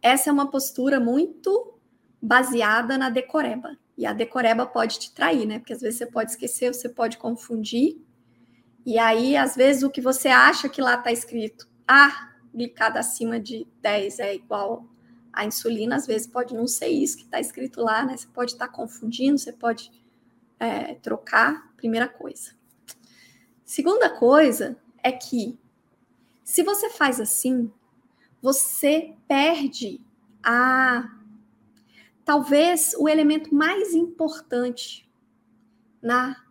essa 0.03 0.29
é 0.29 0.33
uma 0.35 0.51
postura 0.51 1.01
muito 1.01 1.79
baseada 2.21 2.99
na 2.99 3.09
decoreba. 3.09 3.75
E 3.97 4.05
a 4.05 4.13
decoreba 4.13 4.67
pode 4.67 4.99
te 4.99 5.15
trair, 5.15 5.47
né? 5.47 5.61
Porque 5.61 5.73
às 5.73 5.81
vezes 5.81 5.97
você 5.97 6.07
pode 6.07 6.33
esquecer, 6.33 6.75
você 6.75 6.91
pode 6.91 7.17
confundir. 7.17 8.04
E 8.85 8.99
aí, 8.99 9.37
às 9.37 9.57
vezes, 9.57 9.83
o 9.83 9.91
que 9.91 10.01
você 10.01 10.29
acha 10.29 10.69
que 10.69 10.83
lá 10.83 10.95
está 10.95 11.11
escrito, 11.11 11.69
ah, 11.89 12.33
glicada 12.55 13.01
acima 13.01 13.41
de 13.41 13.67
10 13.81 14.19
é 14.19 14.35
igual 14.35 14.87
a 15.33 15.45
insulina, 15.45 15.97
às 15.97 16.07
vezes 16.07 16.27
pode 16.27 16.55
não 16.55 16.67
ser 16.67 16.89
isso 16.89 17.17
que 17.17 17.25
está 17.25 17.41
escrito 17.41 17.81
lá, 17.81 18.05
né? 18.05 18.17
Você 18.17 18.29
pode 18.29 18.53
estar 18.53 18.69
tá 18.69 18.73
confundindo, 18.73 19.39
você 19.39 19.53
pode 19.53 19.91
é, 20.61 20.95
trocar, 20.95 21.73
primeira 21.77 22.09
coisa. 22.09 22.53
Segunda 23.65 24.11
coisa 24.11 24.77
é 25.03 25.11
que, 25.11 25.59
se 26.45 26.63
você 26.63 26.89
faz 26.91 27.21
assim, 27.21 27.73
você 28.41 29.17
perde 29.27 30.01
a 30.43 31.11
talvez 32.25 32.95
o 32.99 33.09
elemento 33.09 33.55
mais 33.55 33.93
importante 33.93 35.11
na 36.01 36.44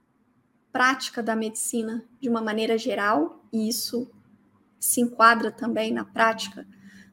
prática 0.73 1.21
da 1.21 1.35
medicina 1.35 2.03
de 2.19 2.27
uma 2.27 2.41
maneira 2.41 2.77
geral, 2.77 3.45
e 3.53 3.69
isso 3.69 4.11
se 4.79 4.99
enquadra 4.99 5.51
também 5.51 5.93
na 5.93 6.03
prática 6.03 6.67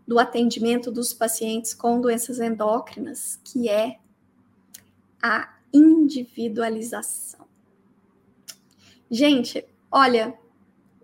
do 0.08 0.18
atendimento 0.18 0.90
dos 0.90 1.12
pacientes 1.12 1.74
com 1.74 2.00
doenças 2.00 2.40
endócrinas, 2.40 3.38
que 3.44 3.68
é 3.68 4.00
a 5.22 5.54
individualização. 5.72 7.46
Gente, 9.10 9.64
olha, 9.90 10.36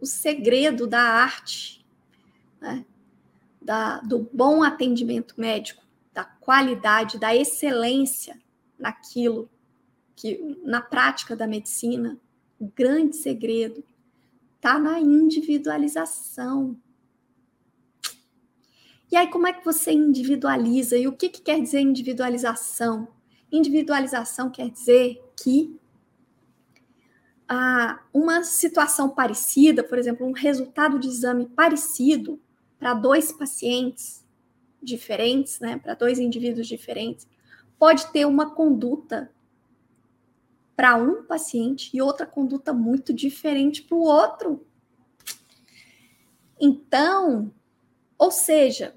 o 0.00 0.06
segredo 0.06 0.86
da 0.86 1.02
arte, 1.02 1.84
né, 2.60 2.84
da, 3.60 4.00
do 4.00 4.28
bom 4.32 4.62
atendimento 4.62 5.34
médico, 5.38 5.84
da 6.12 6.24
qualidade, 6.24 7.18
da 7.18 7.36
excelência 7.36 8.40
naquilo 8.78 9.50
que 10.14 10.58
na 10.64 10.80
prática 10.80 11.36
da 11.36 11.46
medicina, 11.46 12.18
o 12.58 12.70
grande 12.74 13.16
segredo 13.16 13.84
está 14.56 14.78
na 14.78 15.00
individualização. 15.00 16.76
E 19.10 19.16
aí, 19.16 19.28
como 19.28 19.46
é 19.46 19.52
que 19.52 19.64
você 19.64 19.92
individualiza? 19.92 20.96
E 20.96 21.06
o 21.06 21.12
que, 21.12 21.28
que 21.28 21.40
quer 21.40 21.60
dizer 21.60 21.80
individualização? 21.80 23.08
Individualização 23.52 24.50
quer 24.50 24.68
dizer 24.70 25.22
que 25.40 25.78
ah, 27.48 28.00
uma 28.12 28.42
situação 28.42 29.08
parecida, 29.08 29.84
por 29.84 29.98
exemplo, 29.98 30.26
um 30.26 30.32
resultado 30.32 30.98
de 30.98 31.06
exame 31.06 31.46
parecido 31.46 32.40
para 32.78 32.92
dois 32.92 33.30
pacientes, 33.30 34.24
diferentes, 34.82 35.60
né, 35.60 35.78
para 35.78 35.94
dois 35.94 36.18
indivíduos 36.18 36.66
diferentes, 36.66 37.26
pode 37.78 38.10
ter 38.12 38.26
uma 38.26 38.50
conduta 38.50 39.30
para 40.76 40.94
um 40.94 41.24
paciente 41.24 41.90
e 41.96 42.02
outra 42.02 42.26
conduta 42.26 42.72
muito 42.72 43.12
diferente 43.12 43.82
para 43.82 43.96
o 43.96 44.02
outro. 44.02 44.66
Então, 46.60 47.50
ou 48.18 48.30
seja, 48.30 48.94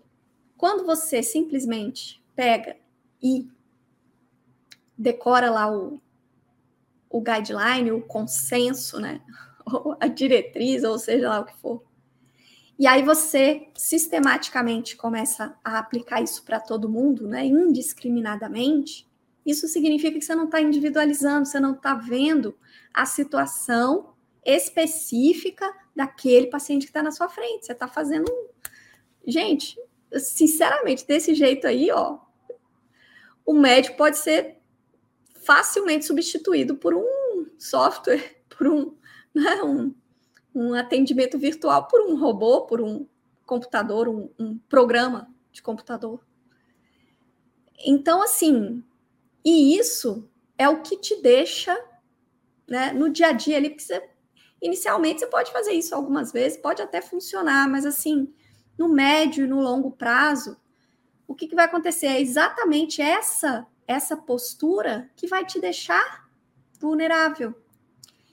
quando 0.57 0.85
você 0.85 1.23
simplesmente 1.23 2.21
pega 2.35 2.75
e 3.23 3.47
decora 4.97 5.49
lá 5.49 5.71
o, 5.71 6.01
o 7.09 7.21
guideline, 7.21 7.91
o 7.91 8.01
consenso, 8.01 8.99
né? 8.99 9.21
Ou 9.65 9.95
a 9.99 10.07
diretriz, 10.07 10.83
ou 10.83 10.97
seja 10.97 11.29
lá 11.29 11.39
o 11.41 11.45
que 11.45 11.55
for, 11.57 11.83
e 12.79 12.87
aí 12.87 13.03
você 13.03 13.67
sistematicamente 13.75 14.95
começa 14.95 15.53
a 15.61 15.79
aplicar 15.79 16.21
isso 16.21 16.41
para 16.43 16.61
todo 16.61 16.87
mundo, 16.87 17.27
né, 17.27 17.45
indiscriminadamente. 17.45 19.05
Isso 19.49 19.67
significa 19.67 20.17
que 20.17 20.25
você 20.25 20.35
não 20.35 20.45
está 20.45 20.61
individualizando, 20.61 21.45
você 21.45 21.59
não 21.59 21.73
está 21.73 21.93
vendo 21.93 22.57
a 22.93 23.05
situação 23.05 24.13
específica 24.45 25.71
daquele 25.95 26.47
paciente 26.47 26.83
que 26.83 26.89
está 26.89 27.03
na 27.03 27.11
sua 27.11 27.29
frente. 27.29 27.65
Você 27.65 27.71
está 27.71 27.87
fazendo. 27.87 28.31
Gente, 29.25 29.77
sinceramente, 30.13 31.05
desse 31.05 31.33
jeito 31.33 31.67
aí, 31.67 31.91
ó, 31.91 32.19
o 33.45 33.53
médico 33.53 33.97
pode 33.97 34.17
ser 34.17 34.57
facilmente 35.41 36.05
substituído 36.05 36.75
por 36.75 36.93
um 36.93 37.45
software, 37.57 38.41
por 38.49 38.67
um, 38.67 38.95
né, 39.33 39.61
um 39.63 39.93
um 40.53 40.73
atendimento 40.73 41.37
virtual 41.37 41.87
por 41.87 42.01
um 42.01 42.15
robô, 42.15 42.65
por 42.65 42.81
um 42.81 43.07
computador, 43.45 44.07
um, 44.07 44.29
um 44.37 44.57
programa 44.57 45.33
de 45.51 45.61
computador. 45.61 46.25
Então, 47.85 48.21
assim, 48.21 48.83
e 49.43 49.77
isso 49.77 50.29
é 50.57 50.67
o 50.67 50.81
que 50.81 50.97
te 50.97 51.21
deixa 51.21 51.77
né, 52.67 52.91
no 52.91 53.09
dia 53.09 53.27
a 53.27 53.31
dia 53.31 53.57
ali, 53.57 53.69
porque 53.69 53.83
você, 53.83 54.09
inicialmente 54.61 55.19
você 55.19 55.27
pode 55.27 55.51
fazer 55.51 55.71
isso 55.71 55.95
algumas 55.95 56.31
vezes, 56.31 56.57
pode 56.57 56.81
até 56.81 57.01
funcionar, 57.01 57.67
mas 57.67 57.85
assim, 57.85 58.33
no 58.77 58.89
médio 58.89 59.45
e 59.45 59.47
no 59.47 59.59
longo 59.59 59.91
prazo, 59.91 60.57
o 61.27 61.33
que, 61.33 61.47
que 61.47 61.55
vai 61.55 61.65
acontecer? 61.65 62.07
É 62.07 62.21
exatamente 62.21 63.01
essa, 63.01 63.65
essa 63.87 64.17
postura 64.17 65.09
que 65.15 65.27
vai 65.27 65.45
te 65.45 65.59
deixar 65.59 66.29
vulnerável, 66.79 67.53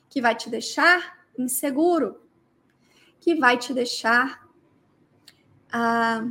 que 0.09 0.21
vai 0.21 0.35
te 0.35 0.49
deixar 0.49 1.27
inseguro, 1.39 2.23
que 3.21 3.35
vai 3.35 3.59
te 3.59 3.75
deixar 3.75 4.49
ah, 5.71 6.27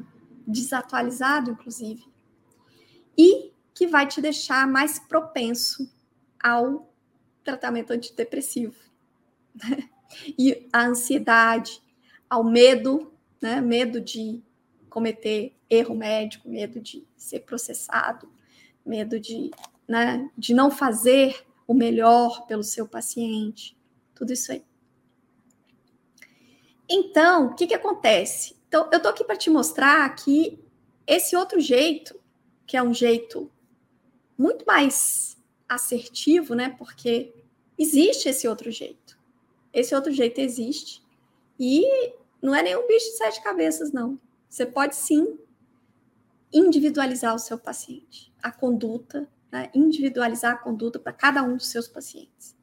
desatualizado, 0.48 1.51
inclusive, 1.51 2.05
e 3.17 3.55
que 3.75 3.86
vai 3.86 4.08
te 4.08 4.22
deixar 4.22 4.65
mais 4.65 4.98
propenso 4.98 5.94
ao 6.41 6.91
tratamento 7.44 7.91
antidepressivo. 7.91 8.79
Né? 9.53 9.89
E 10.38 10.67
a 10.72 10.88
ansiedade, 10.88 11.82
ao 12.29 12.44
medo, 12.44 13.13
né? 13.41 13.60
medo 13.60 14.00
de 14.00 14.41
cometer 14.89 15.53
erro 15.70 15.94
médico, 15.94 16.48
medo 16.48 16.79
de 16.79 17.05
ser 17.17 17.41
processado, 17.41 18.32
medo 18.86 19.20
de, 19.20 19.51
né, 19.88 20.29
de 20.38 20.53
não 20.53 20.72
fazer 20.72 21.46
o 21.67 21.74
melhor 21.74 22.46
pelo 22.46 22.63
seu 22.63 22.88
paciente, 22.88 23.77
tudo 24.13 24.32
isso 24.32 24.51
aí. 24.51 24.63
Então, 26.88 27.48
o 27.48 27.55
que, 27.55 27.67
que 27.67 27.74
acontece? 27.74 28.55
Então, 28.67 28.89
eu 28.91 29.01
tô 29.01 29.10
aqui 29.10 29.24
para 29.24 29.36
te 29.36 29.50
mostrar 29.50 30.08
que 30.15 30.63
esse 31.08 31.36
outro 31.36 31.60
jeito, 31.60 32.17
que 32.65 32.77
é 32.77 32.84
um 32.84 32.94
jeito 32.94 33.51
muito 34.38 34.65
mais 34.65 35.38
assertivo, 35.68 36.54
né? 36.54 36.70
Porque 36.70 37.34
existe 37.77 38.30
esse 38.30 38.48
outro 38.48 38.72
jeito. 38.72 39.18
Esse 39.74 39.96
outro 39.96 40.12
jeito 40.12 40.39
existe. 40.39 41.04
E 41.60 41.84
não 42.42 42.54
é 42.54 42.62
nenhum 42.62 42.88
bicho 42.88 43.12
de 43.12 43.18
sete 43.18 43.42
cabeças, 43.42 43.92
não. 43.92 44.20
Você 44.50 44.65
pode 44.65 44.96
sim 44.96 45.39
individualizar 46.54 47.36
o 47.36 47.39
seu 47.39 47.58
paciente, 47.58 48.34
a 48.42 48.51
conduta, 48.51 49.27
né? 49.51 49.70
individualizar 49.74 50.54
a 50.54 50.58
conduta 50.58 51.00
para 51.00 51.12
cada 51.12 51.44
um 51.44 51.58
dos 51.58 51.68
seus 51.68 51.88
pacientes. 51.88 52.56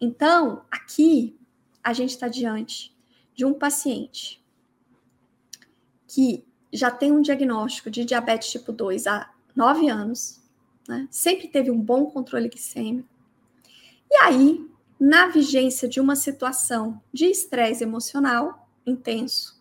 Então, 0.00 0.64
aqui 0.70 1.38
a 1.82 1.92
gente 1.92 2.10
está 2.10 2.28
diante 2.28 2.96
de 3.34 3.44
um 3.44 3.54
paciente 3.54 4.44
que 6.06 6.46
já 6.72 6.90
tem 6.90 7.10
um 7.10 7.20
diagnóstico 7.20 7.90
de 7.90 8.04
diabetes 8.04 8.50
tipo 8.50 8.72
2 8.72 9.06
há 9.06 9.31
nove 9.54 9.88
anos, 9.88 10.40
né? 10.88 11.06
sempre 11.10 11.48
teve 11.48 11.70
um 11.70 11.80
bom 11.80 12.06
controle 12.06 12.48
glicêmico. 12.48 13.08
E 14.10 14.16
aí, 14.16 14.66
na 14.98 15.28
vigência 15.28 15.88
de 15.88 16.00
uma 16.00 16.14
situação 16.14 17.00
de 17.12 17.26
estresse 17.26 17.82
emocional 17.82 18.68
intenso, 18.86 19.60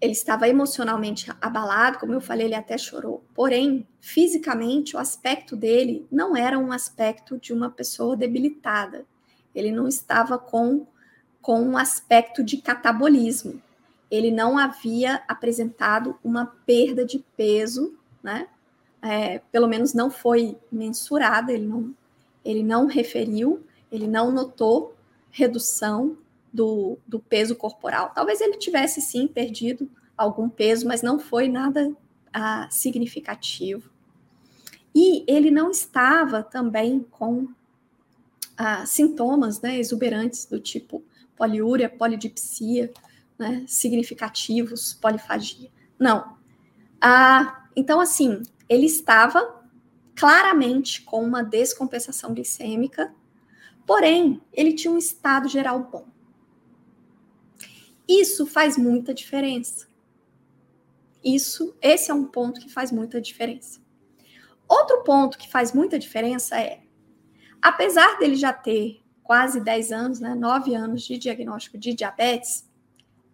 ele 0.00 0.12
estava 0.12 0.48
emocionalmente 0.48 1.30
abalado, 1.42 1.98
como 1.98 2.14
eu 2.14 2.22
falei, 2.22 2.46
ele 2.46 2.54
até 2.54 2.78
chorou. 2.78 3.22
Porém, 3.34 3.86
fisicamente, 4.00 4.96
o 4.96 4.98
aspecto 4.98 5.54
dele 5.54 6.06
não 6.10 6.34
era 6.34 6.58
um 6.58 6.72
aspecto 6.72 7.38
de 7.38 7.52
uma 7.52 7.70
pessoa 7.70 8.16
debilitada. 8.16 9.04
Ele 9.54 9.70
não 9.70 9.86
estava 9.86 10.38
com, 10.38 10.86
com 11.42 11.60
um 11.60 11.76
aspecto 11.76 12.42
de 12.42 12.56
catabolismo. 12.56 13.60
Ele 14.10 14.30
não 14.30 14.56
havia 14.56 15.22
apresentado 15.28 16.18
uma 16.24 16.46
perda 16.64 17.04
de 17.04 17.18
peso, 17.36 17.94
né? 18.22 18.48
É, 19.02 19.40
pelo 19.52 19.68
menos 19.68 19.92
não 19.92 20.10
foi 20.10 20.58
mensurada, 20.70 21.52
ele 21.52 21.66
não, 21.66 21.94
ele 22.44 22.62
não 22.62 22.86
referiu, 22.86 23.64
ele 23.90 24.06
não 24.06 24.30
notou 24.30 24.94
redução 25.30 26.16
do, 26.52 26.98
do 27.06 27.20
peso 27.20 27.54
corporal. 27.54 28.12
Talvez 28.14 28.40
ele 28.40 28.56
tivesse 28.56 29.00
sim 29.00 29.26
perdido 29.26 29.88
algum 30.16 30.48
peso, 30.48 30.86
mas 30.86 31.02
não 31.02 31.18
foi 31.18 31.48
nada 31.48 31.94
ah, 32.32 32.68
significativo. 32.70 33.90
E 34.94 35.24
ele 35.26 35.50
não 35.50 35.70
estava 35.70 36.42
também 36.42 37.06
com 37.10 37.48
ah, 38.56 38.84
sintomas 38.84 39.60
né, 39.60 39.78
exuberantes 39.78 40.44
do 40.46 40.58
tipo 40.58 41.02
poliúria, 41.36 41.88
polidipsia, 41.88 42.92
né, 43.38 43.64
significativos, 43.66 44.92
polifagia. 44.92 45.70
Não. 45.98 46.36
Ah, 47.00 47.64
então, 47.74 48.00
assim, 48.00 48.42
ele 48.68 48.84
estava 48.84 49.59
claramente 50.20 51.00
com 51.00 51.24
uma 51.24 51.42
descompensação 51.42 52.34
glicêmica, 52.34 53.10
porém, 53.86 54.38
ele 54.52 54.74
tinha 54.74 54.92
um 54.92 54.98
estado 54.98 55.48
geral 55.48 55.82
bom. 55.90 56.06
Isso 58.06 58.44
faz 58.46 58.76
muita 58.76 59.14
diferença. 59.14 59.88
Isso, 61.24 61.74
esse 61.80 62.10
é 62.10 62.14
um 62.14 62.26
ponto 62.26 62.60
que 62.60 62.70
faz 62.70 62.92
muita 62.92 63.18
diferença. 63.18 63.80
Outro 64.68 65.02
ponto 65.04 65.38
que 65.38 65.50
faz 65.50 65.72
muita 65.72 65.98
diferença 65.98 66.60
é, 66.60 66.82
apesar 67.62 68.18
dele 68.18 68.36
já 68.36 68.52
ter 68.52 69.00
quase 69.22 69.58
10 69.58 69.90
anos, 69.90 70.20
né, 70.20 70.34
9 70.34 70.74
anos 70.74 71.00
de 71.00 71.16
diagnóstico 71.16 71.78
de 71.78 71.94
diabetes, 71.94 72.68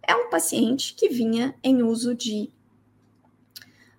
é 0.01 0.15
um 0.15 0.29
paciente 0.29 0.95
que 0.95 1.09
vinha 1.09 1.53
em 1.61 1.83
uso 1.83 2.15
de 2.15 2.49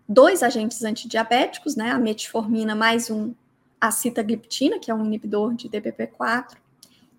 dois 0.09 0.43
agentes 0.43 0.83
antidiabéticos, 0.83 1.77
né, 1.77 1.91
a 1.91 1.99
metformina 1.99 2.75
mais 2.75 3.11
um 3.11 3.35
a 3.81 3.93
citagliptina, 3.93 4.79
que 4.79 4.91
é 4.91 4.95
um 4.95 5.05
inibidor 5.05 5.55
de 5.55 5.69
DPP-4, 5.69 6.57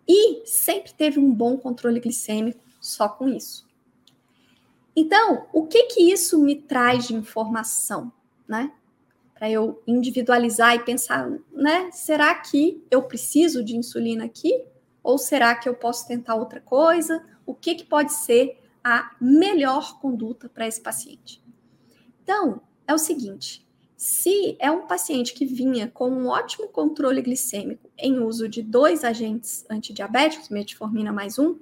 e 0.08 0.42
sempre 0.46 0.92
teve 0.92 1.20
um 1.20 1.32
bom 1.34 1.58
controle 1.58 2.00
glicêmico 2.00 2.60
só 2.82 3.08
com 3.08 3.30
isso. 3.30 3.66
Então, 4.96 5.48
o 5.54 5.66
que 5.66 5.84
que 5.84 6.12
isso 6.12 6.38
me 6.40 6.56
traz 6.56 7.08
de 7.08 7.16
informação, 7.16 8.12
né? 8.48 8.74
Para 9.34 9.50
eu 9.50 9.82
individualizar 9.88 10.76
e 10.76 10.80
pensar, 10.80 11.30
né? 11.54 11.90
Será 11.94 12.36
que 12.36 12.84
eu 12.92 13.04
preciso 13.04 13.64
de 13.64 13.78
insulina 13.78 14.26
aqui? 14.26 14.66
Ou 15.02 15.18
será 15.18 15.56
que 15.56 15.70
eu 15.70 15.76
posso 15.76 16.06
tentar 16.06 16.36
outra 16.36 16.60
coisa? 16.60 17.24
O 17.46 17.54
que 17.54 17.76
que 17.76 17.86
pode 17.86 18.12
ser 18.12 18.60
a 18.84 19.16
melhor 19.22 20.00
conduta 20.02 20.50
para 20.50 20.68
esse 20.68 20.82
paciente? 20.82 21.42
Então, 22.22 22.62
é 22.90 22.94
o 22.94 22.98
seguinte: 22.98 23.66
se 23.96 24.58
é 24.60 24.72
um 24.72 24.88
paciente 24.88 25.34
que 25.34 25.46
vinha 25.46 25.88
com 25.88 26.10
um 26.10 26.28
ótimo 26.28 26.68
controle 26.70 27.22
glicêmico 27.22 27.90
em 27.98 28.20
uso 28.20 28.50
de 28.50 28.64
dois 28.64 29.04
agentes 29.04 29.64
antidiabéticos, 29.70 30.50
metformina 30.50 31.14
mais 31.14 31.38
um, 31.38 31.58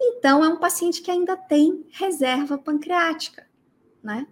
então 0.00 0.44
é 0.44 0.48
um 0.48 0.58
paciente 0.58 1.02
que 1.02 1.10
ainda 1.10 1.36
tem 1.36 1.84
reserva 1.90 2.56
pancreática, 2.56 3.44
né? 4.02 4.26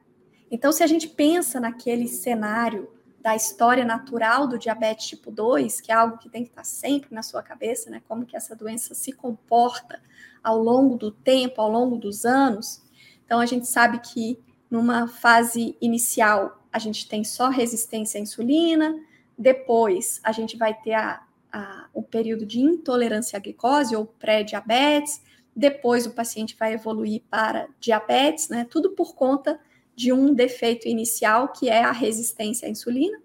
Então, 0.50 0.70
se 0.70 0.82
a 0.82 0.87
gente 0.87 1.08
pensa 1.08 1.61
naquele 1.61 2.06
cenário 2.06 2.88
da 3.20 3.34
história 3.34 3.84
natural 3.84 4.46
do 4.46 4.56
diabetes 4.56 5.08
tipo 5.08 5.30
2, 5.30 5.80
que 5.80 5.90
é 5.90 5.94
algo 5.94 6.16
que 6.16 6.30
tem 6.30 6.44
que 6.44 6.50
estar 6.50 6.64
sempre 6.64 7.12
na 7.12 7.22
sua 7.22 7.42
cabeça, 7.42 7.90
né? 7.90 8.00
Como 8.06 8.24
que 8.24 8.37
essa 8.37 8.54
doença 8.54 8.94
se 8.94 9.12
comporta 9.12 10.00
ao 10.42 10.62
longo 10.62 10.96
do 10.96 11.11
tempo, 11.11 11.61
ao 11.61 11.70
longo 11.70 11.96
dos 11.96 12.24
anos. 12.24 12.82
Então 13.24 13.40
a 13.40 13.46
gente 13.46 13.66
sabe 13.66 13.98
que 13.98 14.38
numa 14.70 15.09
fase 15.09 15.76
inicial 15.81 16.59
a 16.72 16.78
gente 16.78 17.09
tem 17.09 17.24
só 17.24 17.48
resistência 17.48 18.18
à 18.18 18.22
insulina, 18.22 18.94
depois 19.37 20.20
a 20.22 20.33
gente 20.33 20.57
vai 20.57 20.74
ter 20.74 20.92
a, 20.92 21.22
a, 21.52 21.87
o 21.94 22.02
período 22.02 22.44
de 22.44 22.61
intolerância 22.61 23.37
à 23.37 23.40
glicose 23.40 23.96
ou 23.96 24.07
pré-diabetes, 24.07 25.22
depois 25.54 26.07
o 26.07 26.12
paciente 26.12 26.57
vai 26.59 26.74
evoluir 26.74 27.22
para 27.28 27.68
diabetes, 27.81 28.48
né? 28.48 28.66
Tudo 28.70 28.90
por 28.90 29.14
conta 29.14 29.59
de 29.96 30.12
um 30.12 30.33
defeito 30.33 30.87
inicial, 30.87 31.48
que 31.48 31.68
é 31.68 31.83
a 31.83 31.90
resistência 31.90 32.68
à 32.68 32.70
insulina, 32.70 33.18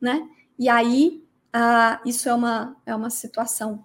né? 0.00 0.28
E 0.58 0.68
aí, 0.68 1.22
ah, 1.52 2.00
isso 2.04 2.28
é 2.28 2.34
uma, 2.34 2.76
é 2.84 2.94
uma 2.94 3.10
situação 3.10 3.84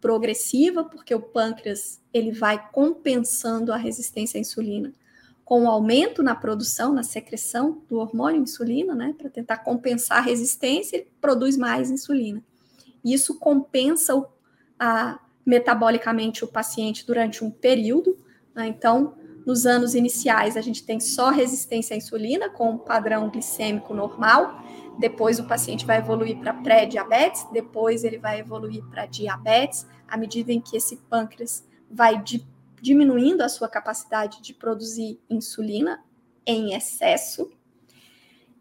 progressiva, 0.00 0.84
porque 0.84 1.14
o 1.14 1.20
pâncreas 1.20 2.00
ele 2.12 2.32
vai 2.32 2.70
compensando 2.70 3.72
a 3.72 3.76
resistência 3.76 4.38
à 4.38 4.40
insulina 4.40 4.92
com 5.48 5.64
o 5.64 5.66
aumento 5.66 6.22
na 6.22 6.34
produção, 6.34 6.92
na 6.92 7.02
secreção 7.02 7.80
do 7.88 7.96
hormônio 7.96 8.42
insulina, 8.42 8.94
né, 8.94 9.14
para 9.16 9.30
tentar 9.30 9.56
compensar 9.56 10.18
a 10.18 10.20
resistência, 10.20 10.98
ele 10.98 11.10
produz 11.22 11.56
mais 11.56 11.90
insulina. 11.90 12.44
Isso 13.02 13.38
compensa 13.38 14.14
o, 14.14 14.26
a, 14.78 15.18
metabolicamente 15.46 16.44
o 16.44 16.48
paciente 16.48 17.06
durante 17.06 17.42
um 17.42 17.50
período, 17.50 18.18
né, 18.54 18.68
então 18.68 19.14
nos 19.46 19.64
anos 19.64 19.94
iniciais, 19.94 20.54
a 20.54 20.60
gente 20.60 20.84
tem 20.84 21.00
só 21.00 21.30
resistência 21.30 21.94
à 21.94 21.96
insulina 21.96 22.50
com 22.50 22.76
padrão 22.76 23.30
glicêmico 23.30 23.94
normal. 23.94 24.62
Depois, 24.98 25.40
o 25.40 25.44
paciente 25.44 25.86
vai 25.86 25.96
evoluir 25.96 26.36
para 26.36 26.52
pré-diabetes. 26.52 27.46
Depois, 27.50 28.04
ele 28.04 28.18
vai 28.18 28.40
evoluir 28.40 28.84
para 28.90 29.06
diabetes, 29.06 29.86
à 30.06 30.18
medida 30.18 30.52
em 30.52 30.60
que 30.60 30.76
esse 30.76 30.98
pâncreas 31.08 31.66
vai 31.90 32.22
di 32.22 32.46
diminuindo 32.80 33.42
a 33.42 33.48
sua 33.48 33.68
capacidade 33.68 34.42
de 34.42 34.54
produzir 34.54 35.20
insulina 35.28 36.04
em 36.46 36.74
excesso. 36.74 37.50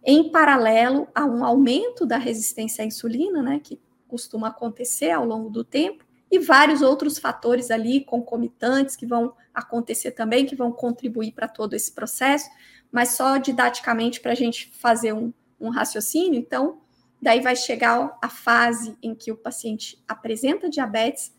Em 0.04 0.32
paralelo 0.32 1.08
a 1.14 1.26
um 1.26 1.44
aumento 1.44 2.06
da 2.06 2.18
resistência 2.18 2.84
à 2.84 2.88
insulina, 2.88 3.42
né, 3.42 3.60
que 3.62 3.80
costuma 4.08 4.48
acontecer 4.48 5.12
ao 5.12 5.26
longo 5.26 5.50
do 5.50 5.64
tempo, 5.64 6.06
e 6.30 6.40
vários 6.40 6.82
outros 6.82 7.18
fatores 7.18 7.72
ali 7.72 8.04
concomitantes 8.04 8.96
que 8.96 9.06
vão 9.06 9.34
acontecer 9.54 10.12
também, 10.12 10.46
que 10.46 10.56
vão 10.56 10.72
contribuir 10.72 11.32
para 11.32 11.48
todo 11.48 11.74
esse 11.74 11.92
processo, 11.92 12.50
mas 12.92 13.10
só 13.10 13.38
didaticamente 13.38 14.20
para 14.20 14.34
a 14.34 14.36
gente 14.36 14.70
fazer 14.74 15.14
um, 15.14 15.34
um 15.60 15.70
raciocínio. 15.70 16.40
Então, 16.40 16.82
daí 17.22 17.42
vai 17.42 17.56
chegar 17.56 18.18
a 18.22 18.30
fase 18.30 18.98
em 19.02 19.16
que 19.16 19.32
o 19.32 19.38
paciente 19.38 20.04
apresenta 20.08 20.70
diabetes, 20.70 21.34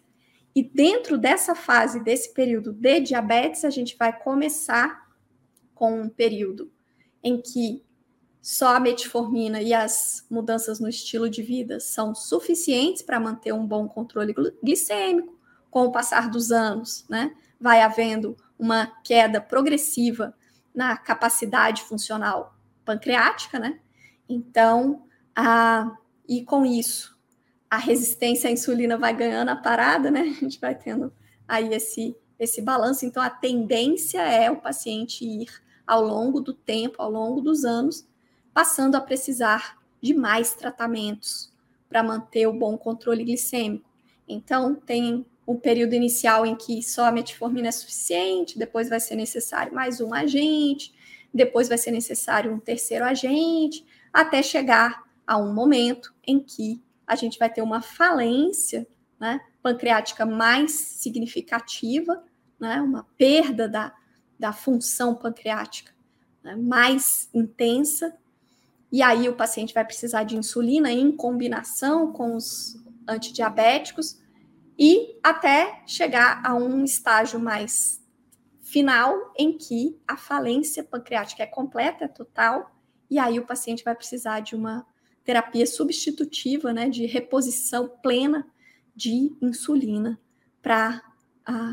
e 0.54 0.62
dentro 0.62 1.16
dessa 1.16 1.54
fase, 1.54 2.00
desse 2.00 2.32
período 2.32 2.72
de 2.72 3.00
diabetes, 3.00 3.64
a 3.64 3.70
gente 3.70 3.96
vai 3.96 4.18
começar 4.18 5.08
com 5.74 6.00
um 6.00 6.08
período 6.08 6.70
em 7.22 7.40
que 7.40 7.84
só 8.40 8.76
a 8.76 8.80
metformina 8.80 9.60
e 9.60 9.74
as 9.74 10.24
mudanças 10.30 10.80
no 10.80 10.88
estilo 10.88 11.28
de 11.28 11.42
vida 11.42 11.80
são 11.80 12.14
suficientes 12.14 13.02
para 13.02 13.20
manter 13.20 13.52
um 13.52 13.66
bom 13.66 13.86
controle 13.86 14.34
glicêmico. 14.62 15.38
Com 15.70 15.84
o 15.84 15.92
passar 15.92 16.30
dos 16.30 16.50
anos, 16.50 17.04
né, 17.10 17.36
vai 17.60 17.82
havendo 17.82 18.36
uma 18.58 18.86
queda 19.04 19.40
progressiva 19.40 20.34
na 20.74 20.96
capacidade 20.96 21.82
funcional 21.82 22.56
pancreática, 22.84 23.58
né? 23.58 23.80
Então, 24.26 25.04
a, 25.36 25.94
e 26.26 26.42
com 26.42 26.64
isso, 26.64 27.17
a 27.70 27.76
resistência 27.76 28.48
à 28.48 28.52
insulina 28.52 28.96
vai 28.96 29.14
ganhando 29.14 29.50
a 29.50 29.56
parada, 29.56 30.10
né? 30.10 30.20
A 30.20 30.44
gente 30.44 30.58
vai 30.58 30.74
tendo 30.74 31.12
aí 31.46 31.72
esse, 31.72 32.16
esse 32.38 32.62
balanço. 32.62 33.04
Então, 33.04 33.22
a 33.22 33.30
tendência 33.30 34.20
é 34.22 34.50
o 34.50 34.56
paciente 34.56 35.24
ir 35.24 35.48
ao 35.86 36.02
longo 36.02 36.40
do 36.40 36.52
tempo, 36.52 37.00
ao 37.00 37.10
longo 37.10 37.40
dos 37.40 37.64
anos, 37.64 38.06
passando 38.52 38.94
a 38.94 39.00
precisar 39.00 39.78
de 40.00 40.14
mais 40.14 40.54
tratamentos 40.54 41.52
para 41.88 42.02
manter 42.02 42.46
o 42.46 42.52
bom 42.52 42.76
controle 42.76 43.24
glicêmico. 43.24 43.88
Então, 44.26 44.74
tem 44.74 45.24
um 45.46 45.56
período 45.56 45.94
inicial 45.94 46.44
em 46.44 46.54
que 46.54 46.82
só 46.82 47.06
a 47.06 47.12
metformina 47.12 47.68
é 47.68 47.72
suficiente, 47.72 48.58
depois 48.58 48.90
vai 48.90 49.00
ser 49.00 49.16
necessário 49.16 49.74
mais 49.74 49.98
um 49.98 50.12
agente, 50.12 50.92
depois 51.32 51.68
vai 51.68 51.78
ser 51.78 51.90
necessário 51.90 52.52
um 52.52 52.58
terceiro 52.58 53.04
agente, 53.04 53.84
até 54.12 54.42
chegar 54.42 55.04
a 55.26 55.38
um 55.38 55.54
momento 55.54 56.14
em 56.26 56.38
que 56.38 56.82
a 57.08 57.16
gente 57.16 57.38
vai 57.38 57.50
ter 57.50 57.62
uma 57.62 57.80
falência 57.80 58.86
né, 59.18 59.40
pancreática 59.62 60.26
mais 60.26 60.72
significativa, 60.72 62.22
né, 62.60 62.82
uma 62.82 63.04
perda 63.16 63.66
da, 63.66 63.94
da 64.38 64.52
função 64.52 65.14
pancreática 65.14 65.92
né, 66.44 66.54
mais 66.54 67.30
intensa, 67.32 68.14
e 68.92 69.02
aí 69.02 69.28
o 69.28 69.34
paciente 69.34 69.72
vai 69.72 69.84
precisar 69.84 70.24
de 70.24 70.36
insulina 70.36 70.92
em 70.92 71.10
combinação 71.10 72.12
com 72.12 72.36
os 72.36 72.76
antidiabéticos 73.06 74.20
e 74.78 75.18
até 75.22 75.82
chegar 75.86 76.42
a 76.44 76.54
um 76.54 76.84
estágio 76.84 77.40
mais 77.40 78.02
final 78.62 79.32
em 79.36 79.56
que 79.56 79.98
a 80.06 80.16
falência 80.16 80.84
pancreática 80.84 81.42
é 81.42 81.46
completa, 81.46 82.04
é 82.04 82.08
total, 82.08 82.70
e 83.10 83.18
aí 83.18 83.38
o 83.38 83.46
paciente 83.46 83.82
vai 83.82 83.94
precisar 83.94 84.40
de 84.40 84.54
uma 84.54 84.86
terapia 85.28 85.66
substitutiva, 85.66 86.72
né, 86.72 86.88
de 86.88 87.04
reposição 87.04 87.86
plena 88.02 88.50
de 88.96 89.36
insulina 89.42 90.18
para 90.62 91.02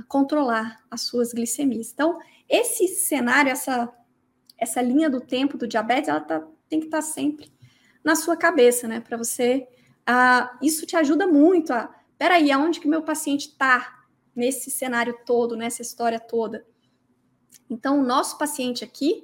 controlar 0.09 0.83
as 0.91 1.03
suas 1.03 1.31
glicemias. 1.31 1.89
Então, 1.89 2.19
esse 2.49 2.85
cenário, 2.89 3.49
essa, 3.49 3.93
essa 4.57 4.81
linha 4.81 5.09
do 5.09 5.21
tempo 5.21 5.57
do 5.57 5.65
diabetes, 5.65 6.09
ela 6.09 6.19
está 6.19 6.45
tem 6.67 6.81
que 6.81 6.87
estar 6.87 7.01
sempre 7.01 7.49
na 8.03 8.13
sua 8.13 8.35
cabeça, 8.35 8.89
né? 8.89 8.99
Para 8.99 9.15
você. 9.15 9.65
Uh, 10.01 10.57
isso 10.61 10.85
te 10.85 10.97
ajuda 10.97 11.25
muito 11.25 11.71
a. 11.71 11.95
Peraí, 12.17 12.51
aonde 12.51 12.81
que 12.81 12.89
meu 12.89 13.03
paciente 13.03 13.47
está 13.47 14.03
nesse 14.35 14.69
cenário 14.69 15.17
todo, 15.25 15.55
nessa 15.55 15.81
história 15.81 16.19
toda? 16.19 16.65
Então, 17.69 17.99
o 17.99 18.05
nosso 18.05 18.37
paciente 18.37 18.83
aqui, 18.83 19.23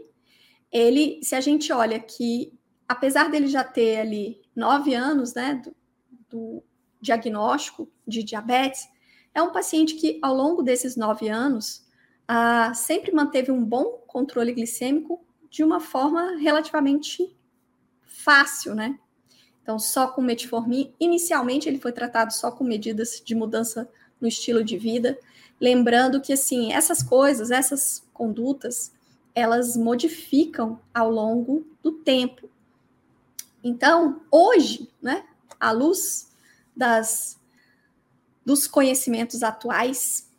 ele, 0.71 1.19
se 1.21 1.35
a 1.35 1.41
gente 1.41 1.73
olha 1.73 1.99
que, 1.99 2.57
apesar 2.91 3.29
dele 3.29 3.47
já 3.47 3.63
ter 3.63 3.99
ali 3.99 4.41
nove 4.55 4.93
anos, 4.93 5.33
né, 5.33 5.61
do, 5.63 5.75
do 6.29 6.63
diagnóstico 6.99 7.89
de 8.05 8.21
diabetes, 8.21 8.87
é 9.33 9.41
um 9.41 9.51
paciente 9.51 9.95
que, 9.95 10.19
ao 10.21 10.35
longo 10.35 10.61
desses 10.61 10.95
nove 10.95 11.29
anos, 11.29 11.87
uh, 12.29 12.75
sempre 12.75 13.13
manteve 13.13 13.51
um 13.51 13.63
bom 13.63 14.03
controle 14.05 14.53
glicêmico 14.53 15.23
de 15.49 15.63
uma 15.63 15.79
forma 15.79 16.37
relativamente 16.37 17.33
fácil, 18.05 18.75
né? 18.75 18.99
Então, 19.61 19.79
só 19.79 20.07
com 20.07 20.21
metformina. 20.21 20.91
Inicialmente, 20.99 21.69
ele 21.69 21.79
foi 21.79 21.91
tratado 21.91 22.33
só 22.33 22.51
com 22.51 22.63
medidas 22.63 23.21
de 23.23 23.33
mudança 23.33 23.89
no 24.19 24.27
estilo 24.27 24.63
de 24.63 24.77
vida. 24.77 25.17
Lembrando 25.59 26.19
que, 26.19 26.33
assim, 26.33 26.73
essas 26.73 27.01
coisas, 27.01 27.51
essas 27.51 28.05
condutas, 28.13 28.91
elas 29.33 29.77
modificam 29.77 30.79
ao 30.93 31.09
longo 31.09 31.65
do 31.81 31.91
tempo. 31.91 32.49
Então, 33.63 34.21
hoje, 34.31 34.91
né, 35.01 35.23
à 35.59 35.71
luz 35.71 36.31
das, 36.75 37.39
dos 38.45 38.67
conhecimentos 38.67 39.43
atuais, 39.43 40.31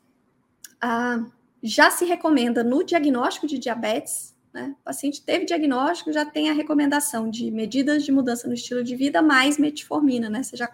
ah, 0.80 1.24
já 1.62 1.90
se 1.90 2.04
recomenda 2.04 2.64
no 2.64 2.82
diagnóstico 2.82 3.46
de 3.46 3.58
diabetes 3.58 4.32
né? 4.52 4.76
O 4.80 4.85
paciente 4.85 5.22
teve 5.22 5.46
diagnóstico, 5.46 6.12
já 6.12 6.24
tem 6.26 6.50
a 6.50 6.52
recomendação 6.52 7.30
de 7.30 7.50
medidas 7.50 8.04
de 8.04 8.12
mudança 8.12 8.46
no 8.46 8.54
estilo 8.54 8.85
de 8.85 8.94
vida 8.94 9.22
mais 9.22 9.56
metformina, 9.56 10.28
né? 10.28 10.42
Você 10.42 10.56
já 10.56 10.70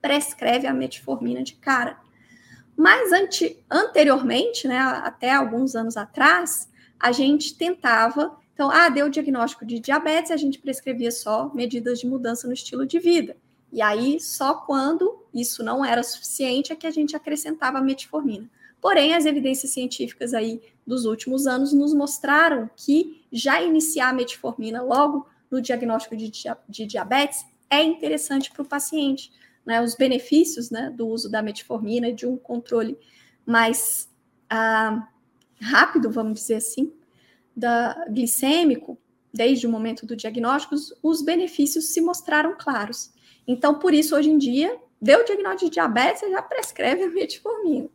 prescreve 0.00 0.66
a 0.66 0.74
metformina 0.74 1.42
de 1.42 1.54
cara. 1.54 1.98
Mas 2.76 3.12
ante, 3.12 3.58
anteriormente, 3.70 4.66
né, 4.68 4.78
até 4.78 5.32
alguns 5.32 5.74
anos 5.74 5.96
atrás, 5.96 6.68
a 6.98 7.10
gente 7.12 7.56
tentava. 7.56 8.36
Então, 8.54 8.70
ah, 8.70 8.88
deu 8.88 9.06
o 9.06 9.10
diagnóstico 9.10 9.64
de 9.64 9.80
diabetes, 9.80 10.30
a 10.30 10.36
gente 10.36 10.58
prescrevia 10.58 11.10
só 11.10 11.50
medidas 11.54 12.00
de 12.00 12.06
mudança 12.06 12.46
no 12.46 12.52
estilo 12.52 12.86
de 12.86 12.98
vida. 12.98 13.36
E 13.72 13.80
aí, 13.80 14.20
só 14.20 14.54
quando 14.54 15.24
isso 15.32 15.64
não 15.64 15.84
era 15.84 16.02
suficiente, 16.02 16.72
é 16.72 16.76
que 16.76 16.86
a 16.86 16.90
gente 16.90 17.16
acrescentava 17.16 17.78
a 17.78 17.82
metformina. 17.82 18.48
Porém, 18.80 19.14
as 19.14 19.24
evidências 19.24 19.72
científicas 19.72 20.34
aí 20.34 20.60
dos 20.86 21.04
últimos 21.04 21.46
anos 21.46 21.72
nos 21.72 21.94
mostraram 21.94 22.68
que 22.76 23.24
já 23.32 23.62
iniciar 23.62 24.10
a 24.10 24.12
metformina 24.12 24.82
logo 24.82 25.26
no 25.50 25.62
diagnóstico 25.62 26.16
de, 26.16 26.30
de 26.68 26.86
diabetes 26.86 27.46
é 27.70 27.82
interessante 27.82 28.50
para 28.50 28.62
o 28.62 28.66
paciente. 28.66 29.32
Né? 29.64 29.80
Os 29.80 29.94
benefícios 29.94 30.70
né, 30.70 30.90
do 30.90 31.06
uso 31.06 31.30
da 31.30 31.40
metformina, 31.40 32.12
de 32.12 32.26
um 32.26 32.36
controle 32.36 32.98
mais 33.46 34.10
ah, 34.50 35.08
rápido, 35.60 36.10
vamos 36.10 36.40
dizer 36.40 36.56
assim, 36.56 36.92
da, 37.56 38.06
glicêmico, 38.08 38.98
desde 39.32 39.66
o 39.66 39.70
momento 39.70 40.04
do 40.06 40.16
diagnóstico, 40.16 40.74
os 41.02 41.22
benefícios 41.22 41.92
se 41.92 42.00
mostraram 42.00 42.54
claros. 42.58 43.12
Então, 43.46 43.78
por 43.78 43.94
isso, 43.94 44.14
hoje 44.14 44.30
em 44.30 44.38
dia, 44.38 44.78
deu 45.00 45.20
o 45.20 45.24
diagnóstico 45.24 45.64
de 45.66 45.74
diabetes, 45.74 46.20
você 46.20 46.30
já 46.30 46.42
prescreve 46.42 47.04
a 47.04 47.10
metformina. 47.10 47.88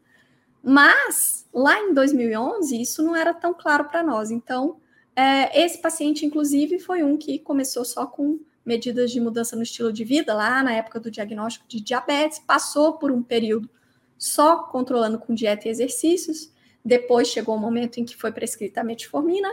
Mas, 0.64 1.48
lá 1.54 1.80
em 1.80 1.94
2011, 1.94 2.82
isso 2.82 3.02
não 3.04 3.16
era 3.16 3.34
tão 3.34 3.54
claro 3.54 3.86
para 3.86 4.04
nós. 4.04 4.32
Então, 4.32 4.78
é, 5.16 5.64
esse 5.64 5.82
paciente, 5.82 6.26
inclusive, 6.26 6.80
foi 6.80 7.04
um 7.04 7.18
que 7.18 7.40
começou 7.40 7.86
só 7.86 8.06
com 8.06 8.40
medidas 8.66 9.12
de 9.12 9.22
mudança 9.22 9.56
no 9.56 9.64
estilo 9.64 9.94
de 9.94 10.04
vida, 10.04 10.34
lá 10.34 10.62
na 10.62 10.74
época 10.74 11.00
do 11.00 11.10
diagnóstico 11.10 11.66
de 11.70 11.80
diabetes, 11.80 12.40
passou 12.40 12.98
por 12.98 13.12
um 13.12 13.24
período 13.24 13.70
só 14.18 14.64
controlando 14.64 15.18
com 15.18 15.34
dieta 15.34 15.68
e 15.68 15.72
exercícios, 15.72 16.52
depois 16.88 17.28
chegou 17.28 17.56
um 17.56 17.60
momento 17.60 18.00
em 18.00 18.06
que 18.06 18.16
foi 18.16 18.32
prescrita 18.32 18.80
a 18.80 18.84
metformina 18.84 19.50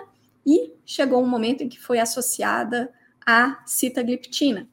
e 0.46 0.72
chegou 0.86 1.20
um 1.20 1.26
momento 1.26 1.62
em 1.62 1.68
que 1.68 1.80
foi 1.80 1.98
associada 1.98 2.92
a 3.26 3.60
citagliptina. 3.66 4.68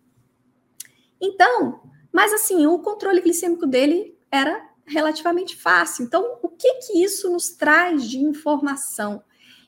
Então, 1.20 1.82
mas 2.12 2.32
assim, 2.32 2.68
o 2.68 2.78
controle 2.80 3.22
glicêmico 3.22 3.66
dele 3.66 4.16
era 4.30 4.70
relativamente 4.86 5.56
fácil. 5.56 6.06
Então, 6.06 6.38
o 6.44 6.50
que 6.50 6.76
que 6.76 7.04
isso 7.04 7.32
nos 7.32 7.50
traz 7.50 8.08
de 8.08 8.20
informação? 8.20 9.24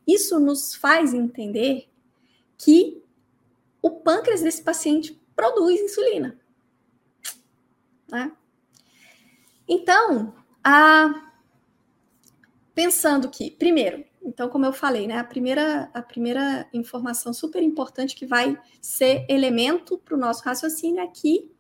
Isso 0.06 0.39
nos 0.39 0.75
faz 0.75 1.13
entender 1.13 1.89
que 2.58 3.01
o 3.82 3.89
pâncreas 3.89 4.41
desse 4.41 4.62
paciente 4.62 5.19
produz 5.36 5.82
insulina. 5.82 6.39
Né? 8.08 8.32
Então, 9.67 10.36
a... 10.63 11.33
pensando 12.74 13.30
que, 13.30 13.52
primeiro, 13.52 14.04
então, 14.24 14.50
como 14.50 14.66
eu 14.66 14.74
falei, 14.74 15.06
né, 15.06 15.18
a 15.18 15.24
primeira, 15.24 15.90
a 15.94 16.02
primeira 16.02 16.68
informação 16.74 17.34
super 17.34 17.62
importante 17.62 18.16
que 18.16 18.26
vai 18.26 18.58
ser 18.82 19.26
elemento 19.30 19.98
para 19.98 20.16
o 20.16 20.20
nosso 20.20 20.44
raciocínio 20.44 21.02
é 21.02 21.08
que, 21.08 21.52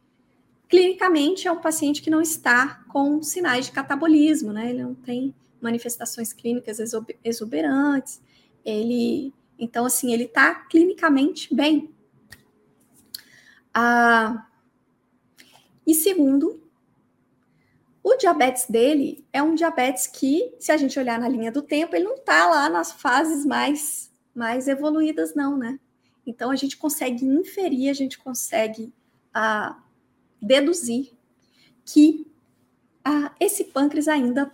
clinicamente, 0.69 1.47
é 1.47 1.51
um 1.51 1.59
paciente 1.59 2.01
que 2.01 2.09
não 2.09 2.21
está 2.21 2.83
com 2.87 3.21
sinais 3.21 3.65
de 3.65 3.71
catabolismo, 3.71 4.53
né? 4.53 4.69
Ele 4.69 4.83
não 4.83 4.95
tem 4.95 5.35
manifestações 5.61 6.31
clínicas 6.33 6.79
exuberantes, 7.23 8.21
ele, 8.65 9.33
então, 9.59 9.85
assim, 9.85 10.13
ele 10.13 10.23
está 10.23 10.55
clinicamente 10.55 11.53
bem. 11.53 11.93
Ah, 13.73 14.47
e 15.85 15.93
segundo, 15.93 16.62
o 18.03 18.17
diabetes 18.17 18.65
dele 18.69 19.25
é 19.31 19.41
um 19.41 19.55
diabetes 19.55 20.07
que, 20.07 20.53
se 20.59 20.71
a 20.71 20.77
gente 20.77 20.99
olhar 20.99 21.17
na 21.17 21.29
linha 21.29 21.51
do 21.51 21.61
tempo, 21.61 21.95
ele 21.95 22.03
não 22.03 22.15
está 22.15 22.45
lá 22.47 22.67
nas 22.67 22.91
fases 22.91 23.45
mais, 23.45 24.11
mais 24.35 24.67
evoluídas, 24.67 25.33
não, 25.33 25.57
né? 25.57 25.79
Então 26.27 26.51
a 26.51 26.55
gente 26.55 26.75
consegue 26.75 27.25
inferir, 27.25 27.89
a 27.89 27.93
gente 27.93 28.17
consegue 28.17 28.93
ah, 29.33 29.81
deduzir 30.41 31.13
que 31.85 32.27
ah, 33.05 33.33
esse 33.39 33.65
pâncreas 33.65 34.09
ainda 34.09 34.51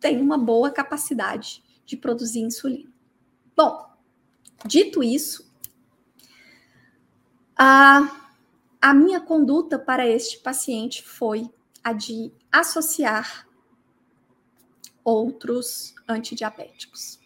tem 0.00 0.20
uma 0.20 0.36
boa 0.36 0.70
capacidade 0.70 1.62
de 1.86 1.96
produzir 1.96 2.40
insulina. 2.40 2.90
Bom, 3.56 3.88
dito 4.64 5.02
isso, 5.02 5.48
a, 7.56 8.32
a 8.80 8.94
minha 8.94 9.20
conduta 9.20 9.78
para 9.78 10.06
este 10.06 10.38
paciente 10.38 11.02
foi 11.02 11.48
a 11.82 11.92
de 11.92 12.32
associar 12.50 13.46
outros 15.04 15.94
antidiabéticos. 16.06 17.18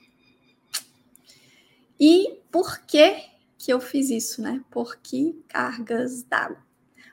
E 1.98 2.40
por 2.50 2.80
que 2.80 3.30
que 3.58 3.72
eu 3.72 3.80
fiz 3.80 4.10
isso, 4.10 4.42
né? 4.42 4.64
Por 4.70 4.96
que 4.96 5.40
cargas 5.48 6.22
d'água? 6.24 6.62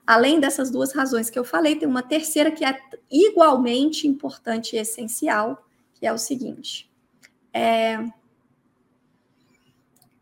Além 0.05 0.39
dessas 0.39 0.71
duas 0.71 0.91
razões 0.91 1.29
que 1.29 1.37
eu 1.37 1.43
falei, 1.43 1.75
tem 1.75 1.87
uma 1.87 2.01
terceira 2.01 2.49
que 2.51 2.65
é 2.65 2.79
igualmente 3.11 4.07
importante 4.07 4.75
e 4.75 4.79
essencial, 4.79 5.63
que 5.93 6.07
é 6.07 6.11
o 6.11 6.17
seguinte: 6.17 6.91
é, 7.53 8.03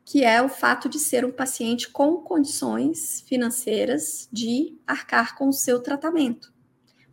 que 0.04 0.24
é 0.24 0.42
o 0.42 0.50
fato 0.50 0.90
de 0.90 1.00
ser 1.00 1.24
um 1.24 1.32
paciente 1.32 1.90
com 1.90 2.18
condições 2.18 3.22
financeiras 3.28 4.28
de 4.32 4.78
arcar 4.86 5.38
com 5.38 5.50
o 5.50 5.54
seu 5.54 5.82
tratamento. 5.82 6.54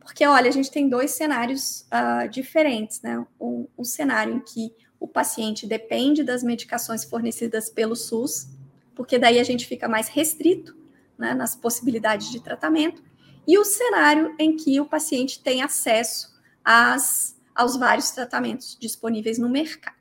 Porque, 0.05 0.27
olha, 0.27 0.49
a 0.49 0.53
gente 0.53 0.71
tem 0.71 0.89
dois 0.89 1.13
cenários 1.13 1.87
uh, 1.91 2.29
diferentes, 2.29 3.01
né? 3.01 3.27
Um, 3.41 3.67
um 3.77 3.85
cenário 3.85 4.35
em 4.35 4.41
que 4.41 4.73
o 5.01 5.09
paciente 5.09 5.67
depende 5.67 6.23
das 6.23 6.43
medicações 6.43 7.05
fornecidas 7.05 7.71
pelo 7.71 7.97
SUS, 7.97 8.49
porque 8.95 9.19
daí 9.19 9.39
a 9.41 9.45
gente 9.45 9.67
fica 9.67 9.89
mais 9.89 10.09
restrito 10.09 10.77
né, 11.19 11.35
nas 11.35 11.57
possibilidades 11.57 12.31
de 12.31 12.41
tratamento, 12.41 13.03
e 13.47 13.59
o 13.59 13.65
cenário 13.65 14.35
em 14.39 14.57
que 14.57 14.81
o 14.81 14.87
paciente 14.87 15.43
tem 15.43 15.63
acesso 15.63 16.35
às, 16.65 17.39
aos 17.55 17.77
vários 17.77 18.11
tratamentos 18.11 18.77
disponíveis 18.81 19.39
no 19.39 19.49
mercado. 19.49 19.97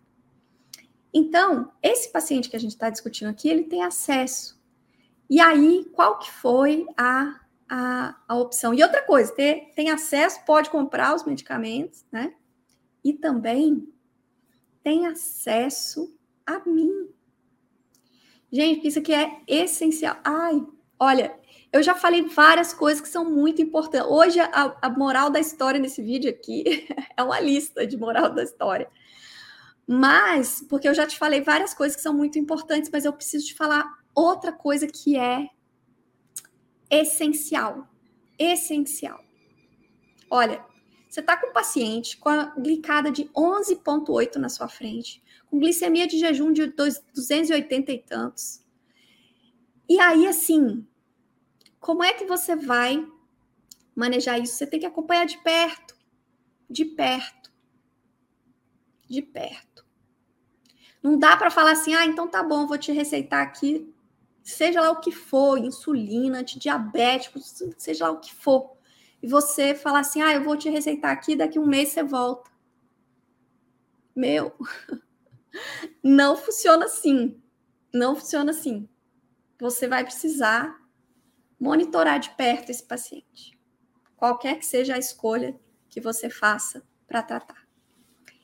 Então, 1.14 1.72
esse 1.82 2.12
paciente 2.12 2.50
que 2.50 2.56
a 2.56 2.60
gente 2.60 2.72
está 2.72 2.90
discutindo 2.90 3.28
aqui, 3.28 3.50
ele 3.50 3.64
tem 3.64 3.84
acesso. 3.84 4.60
E 5.30 5.40
aí, 5.40 5.86
qual 5.94 6.18
que 6.18 6.32
foi 6.32 6.86
a 6.98 7.40
a, 7.76 8.16
a 8.28 8.36
opção. 8.36 8.72
E 8.72 8.84
outra 8.84 9.02
coisa, 9.02 9.34
ter, 9.34 9.72
tem 9.76 9.90
acesso, 9.90 10.46
pode 10.46 10.70
comprar 10.70 11.16
os 11.16 11.24
medicamentos, 11.24 12.06
né? 12.12 12.36
E 13.04 13.14
também 13.14 13.92
tem 14.84 15.08
acesso 15.08 16.16
a 16.46 16.60
mim. 16.70 17.10
Gente, 18.52 18.88
isso 18.88 19.00
aqui 19.00 19.12
é 19.12 19.42
essencial. 19.48 20.18
Ai, 20.24 20.64
olha, 21.00 21.36
eu 21.72 21.82
já 21.82 21.96
falei 21.96 22.22
várias 22.22 22.76
coisas 22.76 23.02
que 23.02 23.10
são 23.10 23.26
muito 23.26 23.60
importantes. 23.60 24.08
Hoje, 24.08 24.40
a, 24.40 24.78
a 24.80 24.90
moral 24.92 25.32
da 25.32 25.40
história 25.40 25.80
nesse 25.80 26.04
vídeo 26.04 26.30
aqui 26.30 26.88
é 27.18 27.24
uma 27.24 27.40
lista 27.40 27.88
de 27.88 27.98
moral 27.98 28.30
da 28.30 28.44
história. 28.44 28.88
Mas, 29.88 30.64
porque 30.70 30.88
eu 30.88 30.94
já 30.94 31.08
te 31.08 31.18
falei 31.18 31.42
várias 31.42 31.74
coisas 31.74 31.96
que 31.96 32.04
são 32.04 32.14
muito 32.14 32.38
importantes, 32.38 32.92
mas 32.94 33.04
eu 33.04 33.14
preciso 33.14 33.48
te 33.48 33.56
falar 33.56 33.84
outra 34.14 34.52
coisa 34.52 34.86
que 34.86 35.18
é 35.18 35.50
essencial. 37.02 37.88
Essencial. 38.38 39.24
Olha, 40.30 40.66
você 41.10 41.20
está 41.20 41.38
com 41.38 41.48
um 41.48 41.54
paciente 41.54 42.18
com 42.18 42.30
a 42.30 42.46
glicada 42.58 43.12
de 43.12 43.26
11,8 43.26 44.36
na 44.38 44.50
sua 44.50 44.68
frente, 44.68 45.24
com 45.48 45.60
glicemia 45.60 46.08
de 46.08 46.18
jejum 46.18 46.52
de 46.52 46.68
280 46.68 47.92
e 47.92 48.00
tantos. 48.00 48.64
E 49.88 50.00
aí, 50.00 50.26
assim, 50.26 50.88
como 51.80 52.04
é 52.04 52.14
que 52.14 52.26
você 52.26 52.56
vai 52.56 53.06
manejar 53.96 54.40
isso? 54.40 54.56
Você 54.56 54.66
tem 54.66 54.80
que 54.80 54.86
acompanhar 54.86 55.26
de 55.26 55.38
perto. 55.40 55.96
De 56.70 56.86
perto. 56.86 57.52
De 59.08 59.22
perto. 59.22 59.86
Não 61.04 61.20
dá 61.20 61.38
para 61.38 61.52
falar 61.52 61.74
assim, 61.74 61.94
ah, 61.94 62.06
então 62.06 62.28
tá 62.28 62.42
bom, 62.42 62.66
vou 62.66 62.78
te 62.78 62.92
receitar 62.92 63.44
aqui 63.46 63.93
seja 64.44 64.82
lá 64.82 64.92
o 64.92 65.00
que 65.00 65.12
for, 65.12 65.58
insulina, 65.58 66.40
antidiabético, 66.40 67.40
seja 67.78 68.08
lá 68.08 68.12
o 68.12 68.20
que 68.20 68.34
for, 68.34 68.74
e 69.22 69.28
você 69.28 69.74
falar 69.74 70.00
assim: 70.00 70.22
ah, 70.22 70.34
eu 70.34 70.44
vou 70.44 70.58
te 70.58 70.70
receitar 70.70 71.12
aqui, 71.12 71.36
daqui 71.36 71.58
um 71.58 71.66
mês 71.66 71.90
você 71.90 72.04
volta. 72.04 72.52
Meu, 74.16 74.54
não 76.04 76.36
funciona 76.36 76.86
assim. 76.86 77.42
Não 77.94 78.16
funciona 78.16 78.52
assim. 78.52 78.90
Você 79.60 79.88
vai 79.88 80.04
precisar 80.04 80.78
monitorar 81.60 82.20
de 82.20 82.32
perto 82.32 82.70
esse 82.70 82.84
paciente, 82.84 83.58
qualquer 84.18 84.60
que 84.60 84.66
seja 84.66 84.96
a 84.96 85.00
escolha 85.00 85.58
que 85.90 86.02
você 86.02 86.30
faça 86.30 86.84
para 87.08 87.24
tratar. 87.24 87.64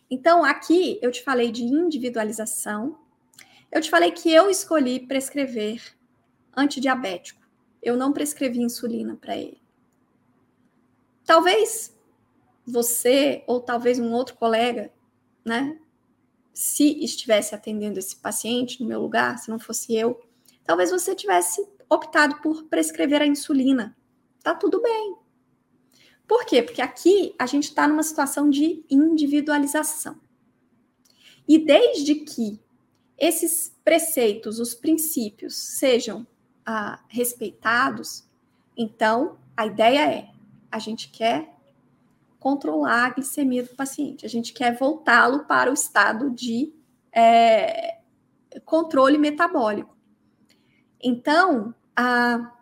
Então, 0.09 0.45
aqui 0.45 0.97
eu 1.01 1.11
te 1.11 1.21
falei 1.21 1.51
de 1.51 1.63
individualização, 1.63 2.97
eu 3.71 3.81
te 3.81 3.89
falei 3.89 4.11
que 4.11 4.33
eu 4.33 4.49
escolhi 4.49 4.99
prescrever 4.99 5.81
antidiabético. 6.55 7.41
Eu 7.81 7.95
não 7.95 8.11
prescrevi 8.11 8.59
insulina 8.61 9.15
para 9.15 9.37
ele. 9.37 9.61
Talvez 11.25 11.95
você 12.65 13.43
ou 13.47 13.61
talvez 13.61 13.99
um 13.99 14.11
outro 14.11 14.35
colega, 14.35 14.91
né, 15.45 15.79
se 16.53 17.03
estivesse 17.03 17.55
atendendo 17.55 17.99
esse 17.99 18.15
paciente 18.15 18.81
no 18.81 18.87
meu 18.87 19.01
lugar, 19.01 19.37
se 19.37 19.49
não 19.49 19.59
fosse 19.59 19.95
eu, 19.95 20.19
talvez 20.63 20.91
você 20.91 21.15
tivesse 21.15 21.65
optado 21.89 22.41
por 22.41 22.63
prescrever 22.63 23.21
a 23.21 23.27
insulina. 23.27 23.95
Tá 24.43 24.53
tudo 24.53 24.81
bem. 24.81 25.15
Por 26.27 26.45
quê? 26.45 26.61
Porque 26.61 26.81
aqui 26.81 27.33
a 27.39 27.45
gente 27.45 27.65
está 27.65 27.87
numa 27.87 28.03
situação 28.03 28.49
de 28.49 28.83
individualização. 28.89 30.19
E 31.47 31.57
desde 31.57 32.15
que 32.15 32.59
esses 33.19 33.75
preceitos, 33.83 34.59
os 34.59 34.73
princípios, 34.73 35.55
sejam 35.55 36.25
ah, 36.65 37.03
respeitados, 37.07 38.27
então 38.77 39.37
a 39.57 39.65
ideia 39.65 40.09
é: 40.09 40.29
a 40.71 40.79
gente 40.79 41.09
quer 41.09 41.53
controlar 42.39 43.07
a 43.07 43.09
glicemia 43.09 43.63
do 43.63 43.75
paciente, 43.75 44.25
a 44.25 44.29
gente 44.29 44.53
quer 44.53 44.77
voltá-lo 44.77 45.45
para 45.45 45.69
o 45.69 45.73
estado 45.73 46.29
de 46.29 46.73
é, 47.11 47.99
controle 48.63 49.17
metabólico. 49.17 49.97
Então, 51.01 51.75
a, 51.95 52.55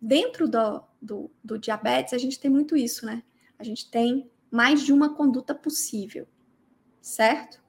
dentro 0.00 0.48
do, 0.48 0.82
do, 1.02 1.30
do 1.42 1.58
diabetes, 1.58 2.12
a 2.12 2.18
gente 2.18 2.38
tem 2.38 2.50
muito 2.50 2.76
isso, 2.76 3.04
né? 3.04 3.22
A 3.58 3.64
gente 3.64 3.90
tem 3.90 4.30
mais 4.50 4.82
de 4.82 4.92
uma 4.92 5.14
conduta 5.14 5.54
possível, 5.54 6.28
certo? 7.00 7.60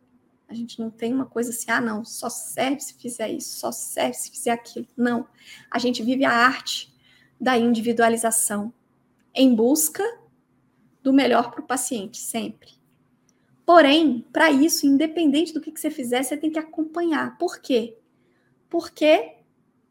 A 0.47 0.53
gente 0.53 0.79
não 0.79 0.89
tem 0.89 1.13
uma 1.13 1.25
coisa 1.25 1.49
assim, 1.49 1.69
ah, 1.69 1.81
não, 1.81 2.05
só 2.05 2.29
serve 2.29 2.79
se 2.79 2.93
fizer 2.93 3.29
isso, 3.29 3.59
só 3.59 3.71
serve 3.71 4.13
se 4.13 4.31
fizer 4.31 4.51
aquilo. 4.51 4.87
Não. 4.95 5.27
A 5.69 5.77
gente 5.77 6.01
vive 6.01 6.23
a 6.23 6.31
arte 6.31 6.93
da 7.39 7.57
individualização 7.57 8.73
em 9.33 9.53
busca 9.53 10.03
do 11.03 11.13
melhor 11.13 11.51
para 11.51 11.61
o 11.61 11.67
paciente, 11.67 12.17
sempre. 12.17 12.71
Porém, 13.65 14.25
para 14.31 14.49
isso, 14.49 14.87
independente 14.87 15.53
do 15.53 15.59
que, 15.59 15.71
que, 15.71 15.79
você 15.79 15.91
fizer, 15.91 16.23
você 16.23 16.37
tem 16.37 16.49
que 16.49 16.57
acompanhar. 16.57 17.37
Por 17.37 17.59
quê? 17.59 17.97
Porque 18.69 19.35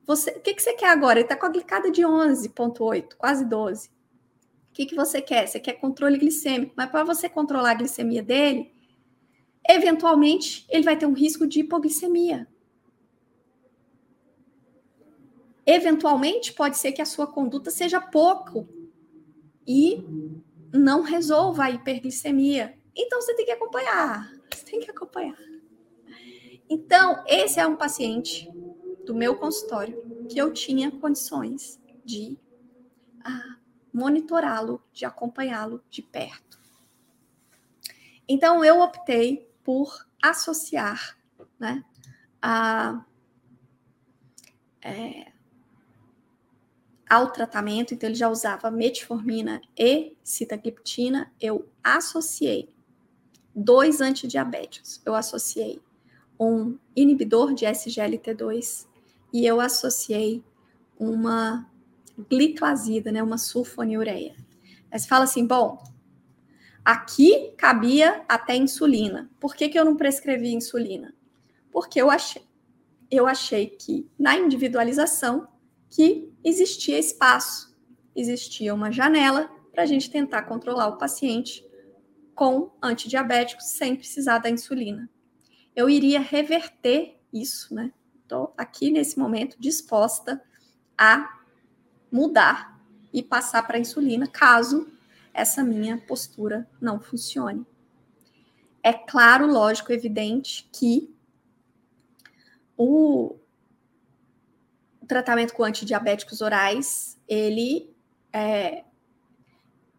você, 0.07 0.31
o 0.31 0.41
que, 0.41 0.55
que 0.55 0.63
você 0.63 0.73
quer 0.73 0.89
agora? 0.89 1.19
Ele 1.19 1.27
está 1.27 1.37
com 1.37 1.47
a 1.47 1.51
glicada 1.51 1.91
de 1.91 2.03
11,8, 2.03 3.15
quase 3.19 3.45
12. 3.45 3.89
O 3.89 3.93
que, 4.73 4.87
que 4.87 4.95
você 4.95 5.21
quer? 5.21 5.47
Você 5.47 5.61
quer 5.61 5.75
controle 5.75 6.17
glicêmico, 6.17 6.73
mas 6.77 6.91
para 6.91 7.05
você 7.05 7.29
controlar 7.29 7.73
a 7.73 7.75
glicemia 7.75 8.23
dele, 8.23 8.73
eventualmente 9.69 10.67
ele 10.69 10.85
vai 10.85 10.97
ter 10.97 11.07
um 11.07 11.13
risco 11.13 11.47
de 11.47 11.61
hipoglicemia. 11.61 12.49
Eventualmente 15.65 16.53
pode 16.53 16.77
ser 16.79 16.93
que 16.93 17.03
a 17.03 17.07
sua 17.07 17.27
conduta 17.27 17.71
seja 17.71 18.01
pouco 18.01 18.69
e 19.67 20.05
não 20.73 21.03
resolva 21.03 21.65
a 21.65 21.71
hiperglicemia. 21.71 22.79
Então 22.95 23.21
você 23.21 23.35
tem 23.35 23.45
que 23.45 23.53
acompanhar. 23.53 24.33
Você 24.55 24.65
tem 24.65 24.81
que 24.81 24.91
acompanhar. 24.91 25.37
Então, 26.69 27.23
esse 27.27 27.61
é 27.61 27.67
um 27.67 27.77
paciente 27.77 28.51
do 29.05 29.15
meu 29.15 29.37
consultório 29.37 30.27
que 30.29 30.39
eu 30.39 30.53
tinha 30.53 30.91
condições 30.91 31.81
de 32.05 32.37
ah, 33.25 33.57
monitorá-lo, 33.93 34.83
de 34.93 35.05
acompanhá-lo 35.05 35.83
de 35.89 36.03
perto. 36.03 36.59
Então, 38.29 38.65
eu 38.65 38.81
optei 38.81 39.49
por 39.67 40.07
associar 40.23 41.19
né, 41.59 41.85
a, 42.41 43.05
é, 44.81 45.33
ao 47.11 47.33
tratamento, 47.33 47.93
então 47.93 48.09
ele 48.09 48.15
já 48.15 48.29
usava 48.29 48.71
metformina 48.71 49.61
e 49.77 50.17
sitagliptina, 50.23 51.33
eu 51.41 51.69
associei 51.83 52.73
dois 53.53 54.01
antidiabéticos. 54.01 55.03
Eu 55.05 55.17
associei 55.17 55.83
um 56.39 56.79
inibidor 56.95 57.53
de 57.53 57.65
SGLT2 57.65 58.87
e 59.33 59.45
eu 59.45 59.61
associei 59.61 60.45
uma 60.97 61.69
gliclazida, 62.31 63.11
né, 63.11 63.21
uma 63.21 63.37
sulfonilureia. 63.37 64.37
Aí 64.93 65.01
você 65.01 65.09
fala 65.09 65.25
assim, 65.25 65.45
bom, 65.45 65.83
Aqui 66.87 67.53
cabia 67.59 68.25
até 68.29 68.55
insulina. 68.55 69.29
Por 69.41 69.57
que, 69.57 69.69
que 69.69 69.77
eu 69.77 69.85
não 69.85 69.97
prescrevi 69.97 70.55
insulina? 70.55 71.13
Porque 71.73 72.01
eu 72.01 72.09
achei, 72.09 72.43
eu 73.11 73.27
achei 73.27 73.67
que 73.67 74.09
na 74.17 74.37
individualização 74.37 75.49
que 75.91 76.33
existia 76.45 76.97
espaço, 76.97 77.77
existia 78.15 78.73
uma 78.73 78.93
janela 78.93 79.51
para 79.73 79.83
a 79.83 79.87
gente 79.87 80.09
tentar 80.09 80.43
controlar 80.43 80.87
o 80.87 80.97
paciente 80.97 81.69
com 82.37 82.71
antidiabéticos 82.81 83.67
sem 83.67 83.97
precisar 83.97 84.39
da 84.39 84.49
insulina. 84.49 85.11
Eu 85.75 85.91
iria 85.91 86.21
reverter 86.21 87.21
isso, 87.33 87.75
né? 87.75 87.93
Estou 88.23 88.55
aqui 88.57 88.93
nesse 88.93 89.19
momento 89.19 89.57
disposta 89.59 90.41
a 90.97 91.41
mudar 92.13 92.81
e 93.13 93.25
passar 93.25 93.67
para 93.67 93.77
a 93.77 93.81
insulina, 93.81 94.29
caso 94.29 94.87
essa 95.37 95.63
minha 95.63 95.99
postura 95.99 96.69
não 96.81 96.99
funcione. 96.99 97.65
É 98.83 98.93
claro, 98.93 99.47
lógico, 99.47 99.93
evidente 99.93 100.69
que 100.73 101.15
o, 102.77 103.37
tratamento 105.07 105.55
com 105.55 105.63
antidiabéticos 105.63 106.41
orais, 106.41 107.19
ele 107.29 107.95
é, 108.33 108.85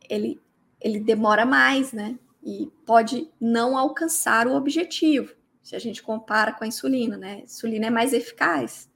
ele, 0.10 0.42
ele 0.82 1.00
demora 1.00 1.46
mais, 1.46 1.92
né? 1.92 2.18
E 2.44 2.72
pode 2.86 3.30
não 3.40 3.78
alcançar 3.78 4.48
o 4.48 4.56
objetivo, 4.56 5.34
se 5.62 5.76
a 5.76 5.80
gente 5.80 6.02
compara 6.02 6.54
com 6.54 6.64
a 6.64 6.68
insulina, 6.68 7.18
né? 7.18 7.34
A 7.34 7.44
insulina 7.44 7.88
é 7.88 7.90
mais 7.90 8.14
eficaz. 8.14 8.90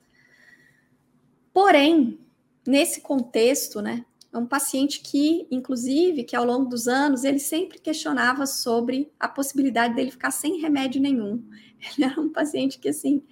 Porém, 1.54 2.19
nesse 2.65 3.01
contexto, 3.01 3.82
né, 3.82 4.06
é 4.34 4.38
um 4.38 4.46
paciente 4.46 5.02
que, 5.02 5.46
inclusive, 5.52 6.24
que 6.24 6.36
ao 6.36 6.46
longo 6.46 6.65
dos 6.65 6.88
anos, 6.88 7.24
ele 7.24 7.39
sempre 7.39 7.80
questionava 7.80 8.46
sobre 8.46 9.12
a 9.20 9.28
possibilidade 9.28 9.94
dele 9.94 10.12
ficar 10.12 10.32
sem 10.32 10.60
remédio 10.62 11.02
nenhum. 11.02 11.44
Ele 11.98 12.06
era 12.06 12.22
um 12.22 12.30
paciente 12.30 12.78
que, 12.78 12.89
assim, 12.89 13.24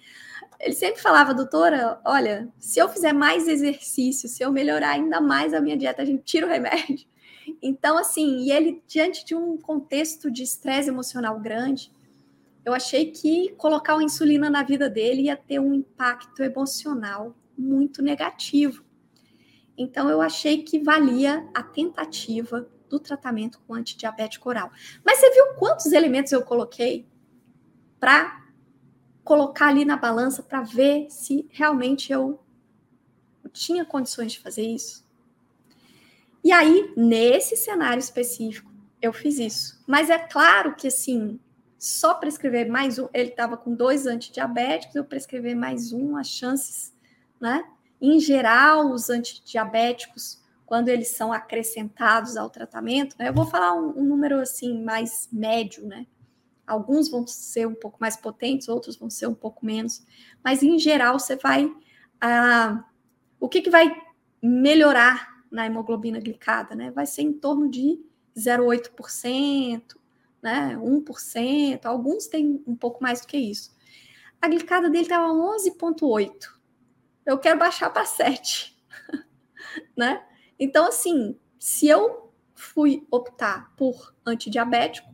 ele 0.58 0.74
sempre 0.74 1.00
falava, 1.00 1.32
doutora, 1.32 2.00
olha, 2.04 2.52
se 2.58 2.78
eu 2.80 2.88
fizer 2.88 3.12
mais 3.12 3.48
exercício, 3.48 4.28
se 4.28 4.42
eu 4.42 4.52
melhorar 4.52 4.90
ainda 4.90 5.20
mais 5.20 5.54
a 5.54 5.60
minha 5.60 5.76
dieta, 5.76 6.02
a 6.02 6.04
gente 6.04 6.22
tira 6.22 6.46
o 6.46 6.50
remédio. 6.50 7.08
Então, 7.60 7.98
assim, 7.98 8.44
e 8.44 8.52
ele, 8.52 8.80
diante 8.86 9.24
de 9.24 9.34
um 9.34 9.56
contexto 9.56 10.30
de 10.30 10.42
estresse 10.42 10.88
emocional 10.88 11.40
grande, 11.40 11.90
eu 12.64 12.72
achei 12.72 13.10
que 13.10 13.48
colocar 13.56 13.98
a 13.98 14.02
insulina 14.02 14.48
na 14.48 14.62
vida 14.62 14.88
dele 14.88 15.22
ia 15.22 15.36
ter 15.36 15.58
um 15.58 15.74
impacto 15.74 16.42
emocional 16.44 17.34
muito 17.58 18.02
negativo. 18.02 18.84
Então, 19.82 20.10
eu 20.10 20.20
achei 20.20 20.62
que 20.62 20.78
valia 20.78 21.48
a 21.54 21.62
tentativa 21.62 22.68
do 22.86 23.00
tratamento 23.00 23.58
com 23.66 23.72
antidiabético 23.72 24.50
oral. 24.50 24.70
Mas 25.02 25.18
você 25.18 25.30
viu 25.30 25.54
quantos 25.54 25.86
elementos 25.86 26.32
eu 26.32 26.42
coloquei 26.42 27.08
para 27.98 28.44
colocar 29.24 29.68
ali 29.68 29.86
na 29.86 29.96
balança 29.96 30.42
para 30.42 30.60
ver 30.60 31.06
se 31.08 31.48
realmente 31.50 32.12
eu 32.12 32.38
tinha 33.54 33.82
condições 33.82 34.32
de 34.32 34.40
fazer 34.40 34.66
isso? 34.66 35.02
E 36.44 36.52
aí, 36.52 36.92
nesse 36.94 37.56
cenário 37.56 38.00
específico, 38.00 38.70
eu 39.00 39.14
fiz 39.14 39.38
isso. 39.38 39.82
Mas 39.86 40.10
é 40.10 40.18
claro 40.18 40.76
que, 40.76 40.88
assim, 40.88 41.40
só 41.78 42.12
prescrever 42.12 42.68
mais 42.68 42.98
um, 42.98 43.08
ele 43.14 43.30
estava 43.30 43.56
com 43.56 43.74
dois 43.74 44.06
antidiabéticos, 44.06 44.94
eu 44.94 45.06
prescrever 45.06 45.56
mais 45.56 45.90
um, 45.90 46.18
as 46.18 46.28
chances, 46.28 46.94
né? 47.40 47.64
Em 48.00 48.18
geral, 48.18 48.90
os 48.90 49.10
antidiabéticos, 49.10 50.40
quando 50.64 50.88
eles 50.88 51.08
são 51.08 51.32
acrescentados 51.32 52.36
ao 52.36 52.48
tratamento, 52.48 53.16
né, 53.18 53.28
eu 53.28 53.34
vou 53.34 53.44
falar 53.46 53.74
um, 53.74 53.98
um 53.98 54.04
número 54.04 54.40
assim 54.40 54.82
mais 54.82 55.28
médio, 55.30 55.86
né? 55.86 56.06
Alguns 56.66 57.10
vão 57.10 57.26
ser 57.26 57.66
um 57.66 57.74
pouco 57.74 57.98
mais 58.00 58.16
potentes, 58.16 58.68
outros 58.68 58.96
vão 58.96 59.10
ser 59.10 59.26
um 59.26 59.34
pouco 59.34 59.66
menos, 59.66 60.06
mas 60.42 60.62
em 60.62 60.78
geral 60.78 61.18
você 61.18 61.34
vai. 61.36 61.70
Ah, 62.20 62.84
o 63.40 63.48
que, 63.48 63.60
que 63.60 63.70
vai 63.70 63.92
melhorar 64.40 65.44
na 65.50 65.66
hemoglobina 65.66 66.20
glicada, 66.20 66.74
né? 66.74 66.90
Vai 66.92 67.06
ser 67.06 67.22
em 67.22 67.32
torno 67.32 67.68
de 67.68 68.00
0,8%, 68.36 69.96
né? 70.40 70.76
1%, 70.76 71.86
alguns 71.86 72.28
têm 72.28 72.62
um 72.66 72.76
pouco 72.76 73.02
mais 73.02 73.20
do 73.20 73.26
que 73.26 73.36
isso. 73.36 73.76
A 74.40 74.48
glicada 74.48 74.88
dele 74.88 75.02
estava 75.02 75.26
11,8 75.32 76.59
eu 77.24 77.38
quero 77.38 77.58
baixar 77.58 77.90
para 77.90 78.04
7, 78.04 78.76
né? 79.96 80.24
Então, 80.58 80.86
assim, 80.86 81.38
se 81.58 81.88
eu 81.88 82.32
fui 82.54 83.06
optar 83.10 83.74
por 83.76 84.14
antidiabético, 84.24 85.08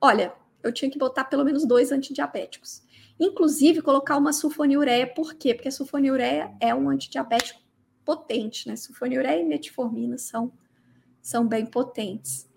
olha, 0.00 0.34
eu 0.62 0.72
tinha 0.72 0.90
que 0.90 0.98
botar 0.98 1.24
pelo 1.24 1.44
menos 1.44 1.66
dois 1.66 1.92
antidiabéticos. 1.92 2.82
Inclusive, 3.18 3.82
colocar 3.82 4.16
uma 4.16 4.32
sulfonilureia, 4.32 5.06
por 5.06 5.34
quê? 5.34 5.54
Porque 5.54 5.68
a 5.68 5.72
sulfonilureia 5.72 6.54
é 6.60 6.74
um 6.74 6.88
antidiabético 6.88 7.60
potente, 8.04 8.68
né? 8.68 8.76
Sulfonilureia 8.76 9.40
e 9.40 9.44
metformina 9.44 10.16
são, 10.18 10.52
são 11.20 11.46
bem 11.46 11.66
potentes. 11.66 12.48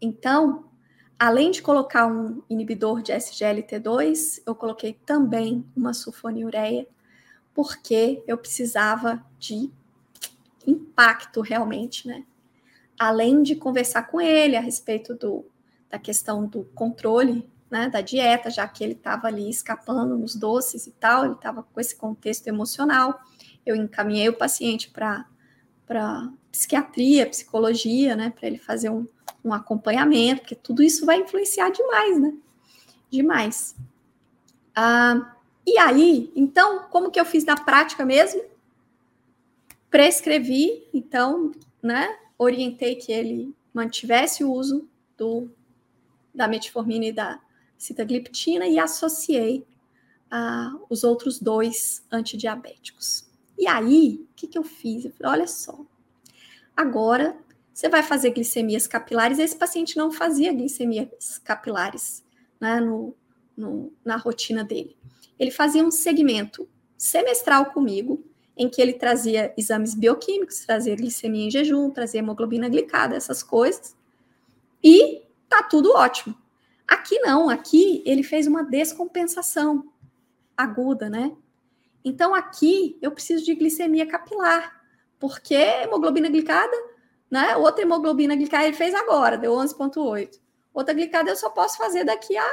Então, 0.00 0.70
além 1.18 1.50
de 1.50 1.62
colocar 1.62 2.06
um 2.06 2.42
inibidor 2.48 3.02
de 3.02 3.12
SGLT2, 3.12 4.42
eu 4.46 4.54
coloquei 4.54 4.94
também 4.94 5.64
uma 5.76 5.92
sulfonilureia 5.92 6.86
porque 7.54 8.22
eu 8.26 8.36
precisava 8.36 9.24
de 9.38 9.70
impacto 10.66 11.40
realmente, 11.40 12.08
né? 12.08 12.24
Além 12.98 13.42
de 13.42 13.54
conversar 13.54 14.04
com 14.04 14.20
ele 14.20 14.56
a 14.56 14.60
respeito 14.60 15.14
do, 15.14 15.44
da 15.88 15.98
questão 15.98 16.46
do 16.46 16.64
controle 16.74 17.48
né, 17.70 17.88
da 17.88 18.00
dieta, 18.00 18.50
já 18.50 18.68
que 18.68 18.84
ele 18.84 18.92
estava 18.92 19.26
ali 19.26 19.50
escapando 19.50 20.16
nos 20.16 20.34
doces 20.36 20.86
e 20.86 20.92
tal, 20.92 21.24
ele 21.24 21.34
estava 21.34 21.62
com 21.62 21.80
esse 21.80 21.96
contexto 21.96 22.46
emocional. 22.46 23.20
Eu 23.64 23.74
encaminhei 23.74 24.28
o 24.28 24.36
paciente 24.36 24.90
para 24.90 25.26
psiquiatria, 26.52 27.28
psicologia, 27.28 28.14
né, 28.14 28.30
para 28.30 28.46
ele 28.46 28.58
fazer 28.58 28.90
um, 28.90 29.06
um 29.44 29.52
acompanhamento, 29.52 30.42
porque 30.42 30.54
tudo 30.54 30.82
isso 30.82 31.04
vai 31.04 31.20
influenciar 31.20 31.70
demais, 31.70 32.20
né? 32.20 32.32
Demais. 33.10 33.74
Ah, 34.74 35.33
E 35.66 35.78
aí, 35.78 36.30
então, 36.36 36.84
como 36.90 37.10
que 37.10 37.18
eu 37.18 37.24
fiz 37.24 37.44
na 37.44 37.56
prática 37.56 38.04
mesmo? 38.04 38.42
Prescrevi, 39.90 40.86
então, 40.92 41.52
né? 41.82 42.18
Orientei 42.36 42.96
que 42.96 43.12
ele 43.12 43.54
mantivesse 43.72 44.44
o 44.44 44.52
uso 44.52 44.88
do, 45.16 45.50
da 46.34 46.46
metformina 46.46 47.06
e 47.06 47.12
da 47.12 47.40
sitagliptina 47.78 48.66
e 48.66 48.78
associei 48.78 49.66
ah, 50.30 50.74
os 50.90 51.04
outros 51.04 51.38
dois 51.40 52.04
antidiabéticos. 52.10 53.26
E 53.58 53.66
aí, 53.66 54.26
o 54.30 54.34
que, 54.34 54.46
que 54.46 54.58
eu 54.58 54.64
fiz? 54.64 55.04
Eu 55.04 55.12
falei, 55.12 55.40
olha 55.40 55.46
só, 55.46 55.84
agora 56.76 57.36
você 57.72 57.88
vai 57.88 58.02
fazer 58.02 58.30
glicemias 58.30 58.86
capilares. 58.86 59.38
Esse 59.38 59.56
paciente 59.56 59.96
não 59.96 60.12
fazia 60.12 60.52
glicemias 60.52 61.38
capilares 61.38 62.24
né, 62.60 62.80
no, 62.80 63.14
no, 63.56 63.92
na 64.04 64.16
rotina 64.16 64.64
dele. 64.64 64.96
Ele 65.38 65.50
fazia 65.50 65.84
um 65.84 65.90
segmento 65.90 66.68
semestral 66.96 67.66
comigo, 67.66 68.24
em 68.56 68.68
que 68.68 68.80
ele 68.80 68.92
trazia 68.92 69.52
exames 69.56 69.94
bioquímicos, 69.94 70.60
trazia 70.60 70.94
glicemia 70.94 71.46
em 71.46 71.50
jejum, 71.50 71.90
trazia 71.90 72.20
hemoglobina 72.20 72.68
glicada, 72.68 73.16
essas 73.16 73.42
coisas. 73.42 73.96
E 74.82 75.22
tá 75.48 75.62
tudo 75.62 75.92
ótimo. 75.92 76.36
Aqui 76.86 77.18
não, 77.20 77.48
aqui 77.48 78.02
ele 78.06 78.22
fez 78.22 78.46
uma 78.46 78.62
descompensação 78.62 79.90
aguda, 80.56 81.08
né? 81.08 81.32
Então 82.04 82.34
aqui 82.34 82.98
eu 83.00 83.10
preciso 83.10 83.44
de 83.44 83.54
glicemia 83.54 84.06
capilar, 84.06 84.82
porque 85.18 85.54
hemoglobina 85.54 86.28
glicada, 86.28 86.76
né? 87.30 87.56
Outra 87.56 87.82
hemoglobina 87.82 88.36
glicada 88.36 88.66
ele 88.66 88.76
fez 88.76 88.94
agora, 88.94 89.38
deu 89.38 89.52
11.8. 89.52 90.38
Outra 90.72 90.94
glicada 90.94 91.30
eu 91.30 91.36
só 91.36 91.48
posso 91.50 91.78
fazer 91.78 92.04
daqui 92.04 92.36
a 92.36 92.46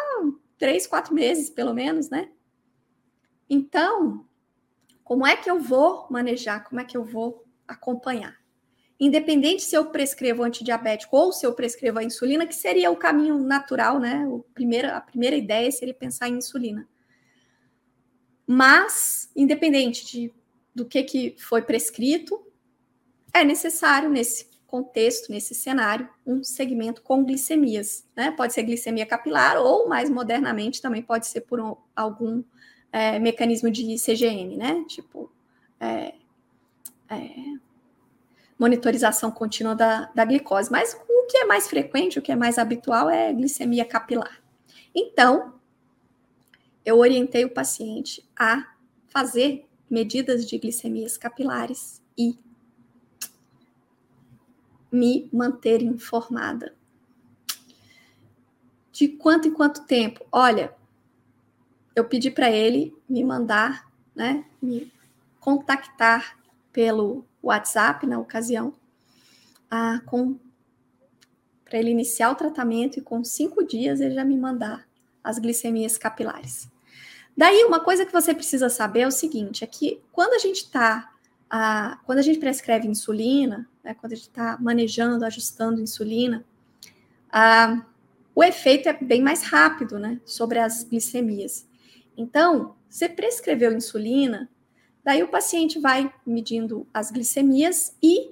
três, 0.61 0.85
quatro 0.85 1.11
meses, 1.11 1.49
pelo 1.49 1.73
menos, 1.73 2.11
né? 2.11 2.29
Então, 3.49 4.27
como 5.03 5.25
é 5.25 5.35
que 5.35 5.49
eu 5.49 5.59
vou 5.59 6.05
manejar? 6.07 6.63
Como 6.69 6.79
é 6.79 6.85
que 6.85 6.95
eu 6.95 7.03
vou 7.03 7.43
acompanhar? 7.67 8.39
Independente 8.99 9.63
se 9.63 9.75
eu 9.75 9.87
prescrevo 9.87 10.43
antidiabético 10.43 11.17
ou 11.17 11.33
se 11.33 11.47
eu 11.47 11.55
prescrevo 11.55 11.97
a 11.97 12.03
insulina, 12.03 12.45
que 12.45 12.53
seria 12.53 12.91
o 12.91 12.95
caminho 12.95 13.39
natural, 13.39 13.99
né? 13.99 14.23
O 14.27 14.45
primeira, 14.53 14.95
a 14.95 15.01
primeira 15.01 15.35
ideia 15.35 15.71
seria 15.71 15.95
pensar 15.95 16.29
em 16.29 16.37
insulina. 16.37 16.87
Mas, 18.45 19.31
independente 19.35 20.05
de, 20.05 20.33
do 20.75 20.85
que, 20.85 21.01
que 21.01 21.35
foi 21.39 21.63
prescrito, 21.63 22.39
é 23.33 23.43
necessário, 23.43 24.11
nesse 24.11 24.50
contexto, 24.71 25.29
nesse 25.29 25.53
cenário, 25.53 26.07
um 26.25 26.41
segmento 26.41 27.01
com 27.01 27.25
glicemias. 27.25 28.07
Né? 28.15 28.31
Pode 28.31 28.53
ser 28.53 28.63
glicemia 28.63 29.05
capilar 29.05 29.57
ou, 29.57 29.89
mais 29.89 30.09
modernamente, 30.09 30.81
também 30.81 31.03
pode 31.03 31.27
ser 31.27 31.41
por 31.41 31.59
um, 31.59 31.75
algum 31.93 32.41
é, 32.89 33.19
mecanismo 33.19 33.69
de 33.69 33.95
CGM, 33.97 34.55
né? 34.55 34.85
Tipo, 34.87 35.29
é, 35.77 36.13
é, 37.09 37.29
monitorização 38.57 39.29
contínua 39.29 39.75
da, 39.75 40.09
da 40.15 40.23
glicose. 40.23 40.71
Mas 40.71 40.93
o 40.93 41.27
que 41.27 41.39
é 41.39 41.45
mais 41.45 41.67
frequente, 41.67 42.17
o 42.17 42.21
que 42.21 42.31
é 42.31 42.35
mais 42.35 42.57
habitual 42.57 43.09
é 43.09 43.33
glicemia 43.33 43.83
capilar. 43.83 44.41
Então, 44.95 45.55
eu 46.85 46.97
orientei 46.97 47.43
o 47.43 47.49
paciente 47.49 48.25
a 48.39 48.73
fazer 49.09 49.65
medidas 49.89 50.45
de 50.45 50.57
glicemias 50.57 51.17
capilares 51.17 52.01
e 52.17 52.39
me 54.91 55.29
manter 55.31 55.81
informada. 55.81 56.75
De 58.91 59.07
quanto 59.07 59.47
em 59.47 59.53
quanto 59.53 59.85
tempo? 59.85 60.25
Olha, 60.31 60.75
eu 61.95 62.05
pedi 62.05 62.29
para 62.29 62.51
ele 62.51 62.95
me 63.07 63.23
mandar, 63.23 63.89
né, 64.15 64.45
me 64.61 64.91
contactar 65.39 66.37
pelo 66.71 67.25
WhatsApp 67.41 68.05
na 68.05 68.19
ocasião, 68.19 68.73
ah, 69.69 70.01
com 70.05 70.37
para 71.63 71.79
ele 71.79 71.89
iniciar 71.89 72.29
o 72.31 72.35
tratamento 72.35 72.99
e 72.99 73.01
com 73.01 73.23
cinco 73.23 73.63
dias 73.63 74.01
ele 74.01 74.13
já 74.13 74.25
me 74.25 74.37
mandar 74.37 74.85
as 75.23 75.39
glicemias 75.39 75.97
capilares. 75.97 76.69
Daí, 77.35 77.63
uma 77.63 77.79
coisa 77.79 78.05
que 78.05 78.11
você 78.11 78.33
precisa 78.33 78.69
saber 78.69 79.01
é 79.01 79.07
o 79.07 79.11
seguinte: 79.11 79.63
é 79.63 79.67
que 79.67 80.01
quando 80.11 80.33
a 80.33 80.37
gente 80.37 80.57
está, 80.57 81.10
ah, 81.53 81.99
quando 82.05 82.19
a 82.19 82.21
gente 82.21 82.39
prescreve 82.39 82.87
insulina, 82.87 83.67
né, 83.83 83.93
quando 83.93 84.13
a 84.13 84.15
gente 84.15 84.29
está 84.29 84.57
manejando, 84.57 85.25
ajustando 85.25 85.81
insulina, 85.81 86.45
ah, 87.29 87.85
o 88.33 88.41
efeito 88.41 88.87
é 88.87 88.93
bem 88.93 89.21
mais 89.21 89.43
rápido, 89.43 89.99
né, 89.99 90.21
sobre 90.23 90.59
as 90.59 90.85
glicemias. 90.85 91.67
Então, 92.15 92.75
você 92.89 93.09
prescreveu 93.09 93.73
insulina, 93.73 94.49
daí 95.03 95.21
o 95.23 95.27
paciente 95.27 95.77
vai 95.77 96.13
medindo 96.25 96.87
as 96.93 97.11
glicemias 97.11 97.97
e 98.01 98.31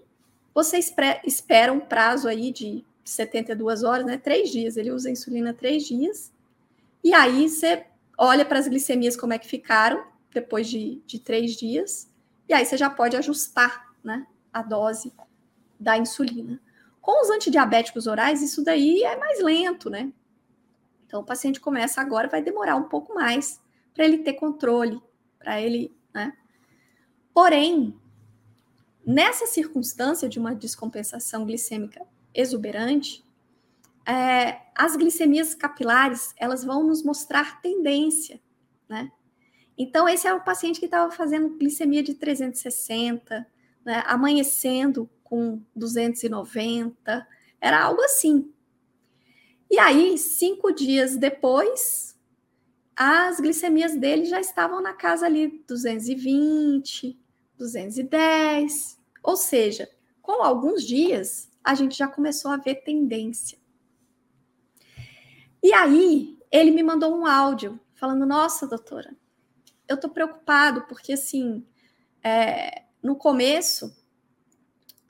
você 0.53 0.79
espera 1.25 1.73
um 1.73 1.79
prazo 1.79 2.27
aí 2.27 2.51
de 2.53 2.85
72 3.03 3.83
horas, 3.83 4.05
né? 4.05 4.17
Três 4.17 4.51
dias. 4.51 4.77
Ele 4.77 4.91
usa 4.91 5.09
insulina 5.09 5.53
três 5.53 5.83
dias. 5.85 6.31
E 7.03 7.13
aí 7.13 7.47
você 7.47 7.85
olha 8.17 8.45
para 8.45 8.59
as 8.59 8.67
glicemias 8.67 9.15
como 9.15 9.33
é 9.33 9.39
que 9.39 9.47
ficaram 9.47 10.03
depois 10.33 10.67
de, 10.67 11.01
de 11.05 11.19
três 11.19 11.55
dias. 11.55 12.08
E 12.49 12.53
aí 12.53 12.65
você 12.65 12.75
já 12.75 12.89
pode 12.89 13.15
ajustar 13.15 13.93
né, 14.03 14.25
a 14.51 14.63
dose 14.63 15.13
da 15.79 15.95
insulina. 15.97 16.59
Com 16.99 17.21
os 17.21 17.29
antidiabéticos 17.29 18.07
orais, 18.07 18.41
isso 18.41 18.63
daí 18.63 19.03
é 19.03 19.15
mais 19.15 19.41
lento, 19.41 19.89
né? 19.89 20.11
Então, 21.05 21.21
o 21.21 21.25
paciente 21.25 21.61
começa 21.61 22.01
agora, 22.01 22.27
vai 22.27 22.41
demorar 22.41 22.75
um 22.75 22.89
pouco 22.89 23.13
mais 23.13 23.61
para 23.93 24.03
ele 24.03 24.19
ter 24.19 24.33
controle, 24.33 25.01
para 25.37 25.61
ele, 25.61 25.95
né? 26.13 26.35
Porém, 27.33 27.97
nessa 29.05 29.45
circunstância 29.45 30.27
de 30.27 30.39
uma 30.39 30.53
descompensação 30.53 31.45
glicêmica 31.45 32.05
exuberante, 32.33 33.25
é, 34.05 34.61
as 34.75 34.95
glicemias 34.95 35.53
capilares 35.53 36.33
elas 36.37 36.63
vão 36.63 36.83
nos 36.83 37.03
mostrar 37.03 37.61
tendência, 37.61 38.41
né? 38.87 39.11
Então, 39.81 40.09
esse 40.09 40.27
é 40.27 40.33
o 40.33 40.43
paciente 40.43 40.77
que 40.77 40.87
estava 40.87 41.09
fazendo 41.09 41.57
glicemia 41.57 42.03
de 42.03 42.13
360, 42.13 43.47
né, 43.85 44.03
amanhecendo 44.05 45.09
com 45.23 45.61
290, 45.73 47.25
era 47.61 47.81
algo 47.81 48.01
assim. 48.01 48.53
E 49.71 49.79
aí, 49.79 50.17
cinco 50.17 50.73
dias 50.73 51.15
depois, 51.15 52.19
as 52.93 53.39
glicemias 53.39 53.95
dele 53.95 54.25
já 54.25 54.41
estavam 54.41 54.81
na 54.81 54.93
casa 54.93 55.25
ali 55.27 55.63
220, 55.65 57.17
210. 57.57 58.99
Ou 59.23 59.37
seja, 59.37 59.89
com 60.21 60.43
alguns 60.43 60.83
dias, 60.83 61.49
a 61.63 61.73
gente 61.73 61.97
já 61.97 62.07
começou 62.07 62.51
a 62.51 62.57
ver 62.57 62.83
tendência. 62.83 63.57
E 65.63 65.71
aí, 65.71 66.37
ele 66.51 66.71
me 66.71 66.83
mandou 66.83 67.15
um 67.15 67.25
áudio 67.25 67.79
falando: 67.93 68.25
Nossa, 68.25 68.67
doutora, 68.67 69.15
eu 69.89 69.99
tô 69.99 70.07
preocupado, 70.07 70.83
porque 70.83 71.13
assim, 71.13 71.65
é, 72.23 72.83
no 73.01 73.15
começo, 73.15 73.93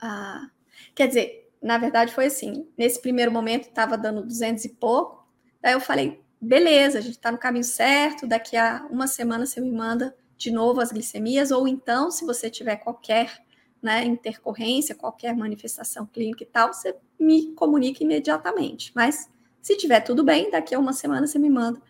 ah, 0.00 0.50
quer 0.94 1.06
dizer, 1.06 1.52
na 1.62 1.78
verdade 1.78 2.12
foi 2.14 2.26
assim: 2.26 2.66
nesse 2.76 3.00
primeiro 3.00 3.30
momento 3.30 3.68
estava 3.68 3.98
dando 3.98 4.22
200 4.22 4.64
e 4.64 4.70
pouco, 4.70 5.28
daí 5.60 5.74
eu 5.74 5.80
falei: 5.80 6.20
beleza, 6.40 6.98
a 6.98 7.00
gente 7.00 7.16
está 7.16 7.30
no 7.30 7.38
caminho 7.38 7.64
certo, 7.64 8.26
daqui 8.26 8.56
a 8.56 8.86
uma 8.90 9.06
semana 9.06 9.44
você 9.44 9.60
me 9.60 9.70
manda 9.70 10.16
de 10.38 10.50
novo 10.50 10.80
as 10.80 10.90
glicemias, 10.90 11.50
ou 11.50 11.68
então, 11.68 12.10
se 12.10 12.24
você 12.24 12.48
tiver 12.48 12.76
qualquer 12.76 13.44
né, 13.82 14.04
intercorrência, 14.04 14.94
qualquer 14.94 15.36
manifestação 15.36 16.06
clínica 16.06 16.42
e 16.42 16.46
tal, 16.46 16.72
você 16.72 16.96
me 17.18 17.52
comunica 17.52 18.02
imediatamente. 18.02 18.92
Mas 18.94 19.28
se 19.60 19.76
tiver 19.76 20.00
tudo 20.00 20.24
bem, 20.24 20.50
daqui 20.50 20.74
a 20.74 20.78
uma 20.78 20.94
semana 20.94 21.26
você 21.26 21.38
me 21.38 21.50
manda. 21.50 21.80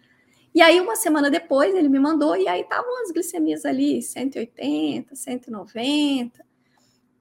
E 0.54 0.60
aí, 0.60 0.80
uma 0.80 0.96
semana 0.96 1.30
depois, 1.30 1.74
ele 1.74 1.88
me 1.88 1.98
mandou, 1.98 2.36
e 2.36 2.48
aí 2.48 2.62
estavam 2.62 3.02
as 3.02 3.12
glicemias 3.12 3.64
ali, 3.64 4.02
180, 4.02 5.14
190 5.14 6.44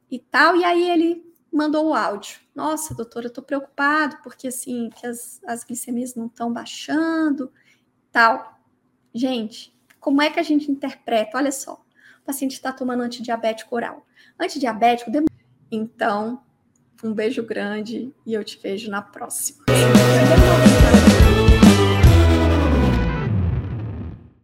e 0.09 0.19
tal. 0.19 0.55
E 0.55 0.63
aí 0.63 0.89
ele 0.89 1.29
mandou 1.51 1.87
o 1.87 1.93
áudio. 1.93 2.39
Nossa, 2.55 2.93
doutora, 2.93 3.27
eu 3.27 3.33
tô 3.33 3.41
preocupado 3.41 4.17
porque 4.23 4.47
assim, 4.47 4.89
que 4.89 5.05
as, 5.05 5.41
as 5.45 5.63
glicemias 5.63 6.15
não 6.15 6.27
estão 6.27 6.51
baixando, 6.51 7.51
tal. 8.11 8.59
Gente, 9.13 9.75
como 9.99 10.21
é 10.21 10.29
que 10.29 10.39
a 10.39 10.43
gente 10.43 10.71
interpreta? 10.71 11.37
Olha 11.37 11.51
só, 11.51 11.73
o 12.21 12.25
paciente 12.25 12.53
está 12.53 12.71
tomando 12.71 13.01
antidiabético 13.01 13.75
oral. 13.75 14.05
Antidiabético. 14.39 15.11
Então, 15.71 16.41
um 17.03 17.13
beijo 17.13 17.43
grande 17.43 18.13
e 18.25 18.33
eu 18.33 18.43
te 18.43 18.59
vejo 18.59 18.89
na 18.89 19.01
próxima. 19.01 19.65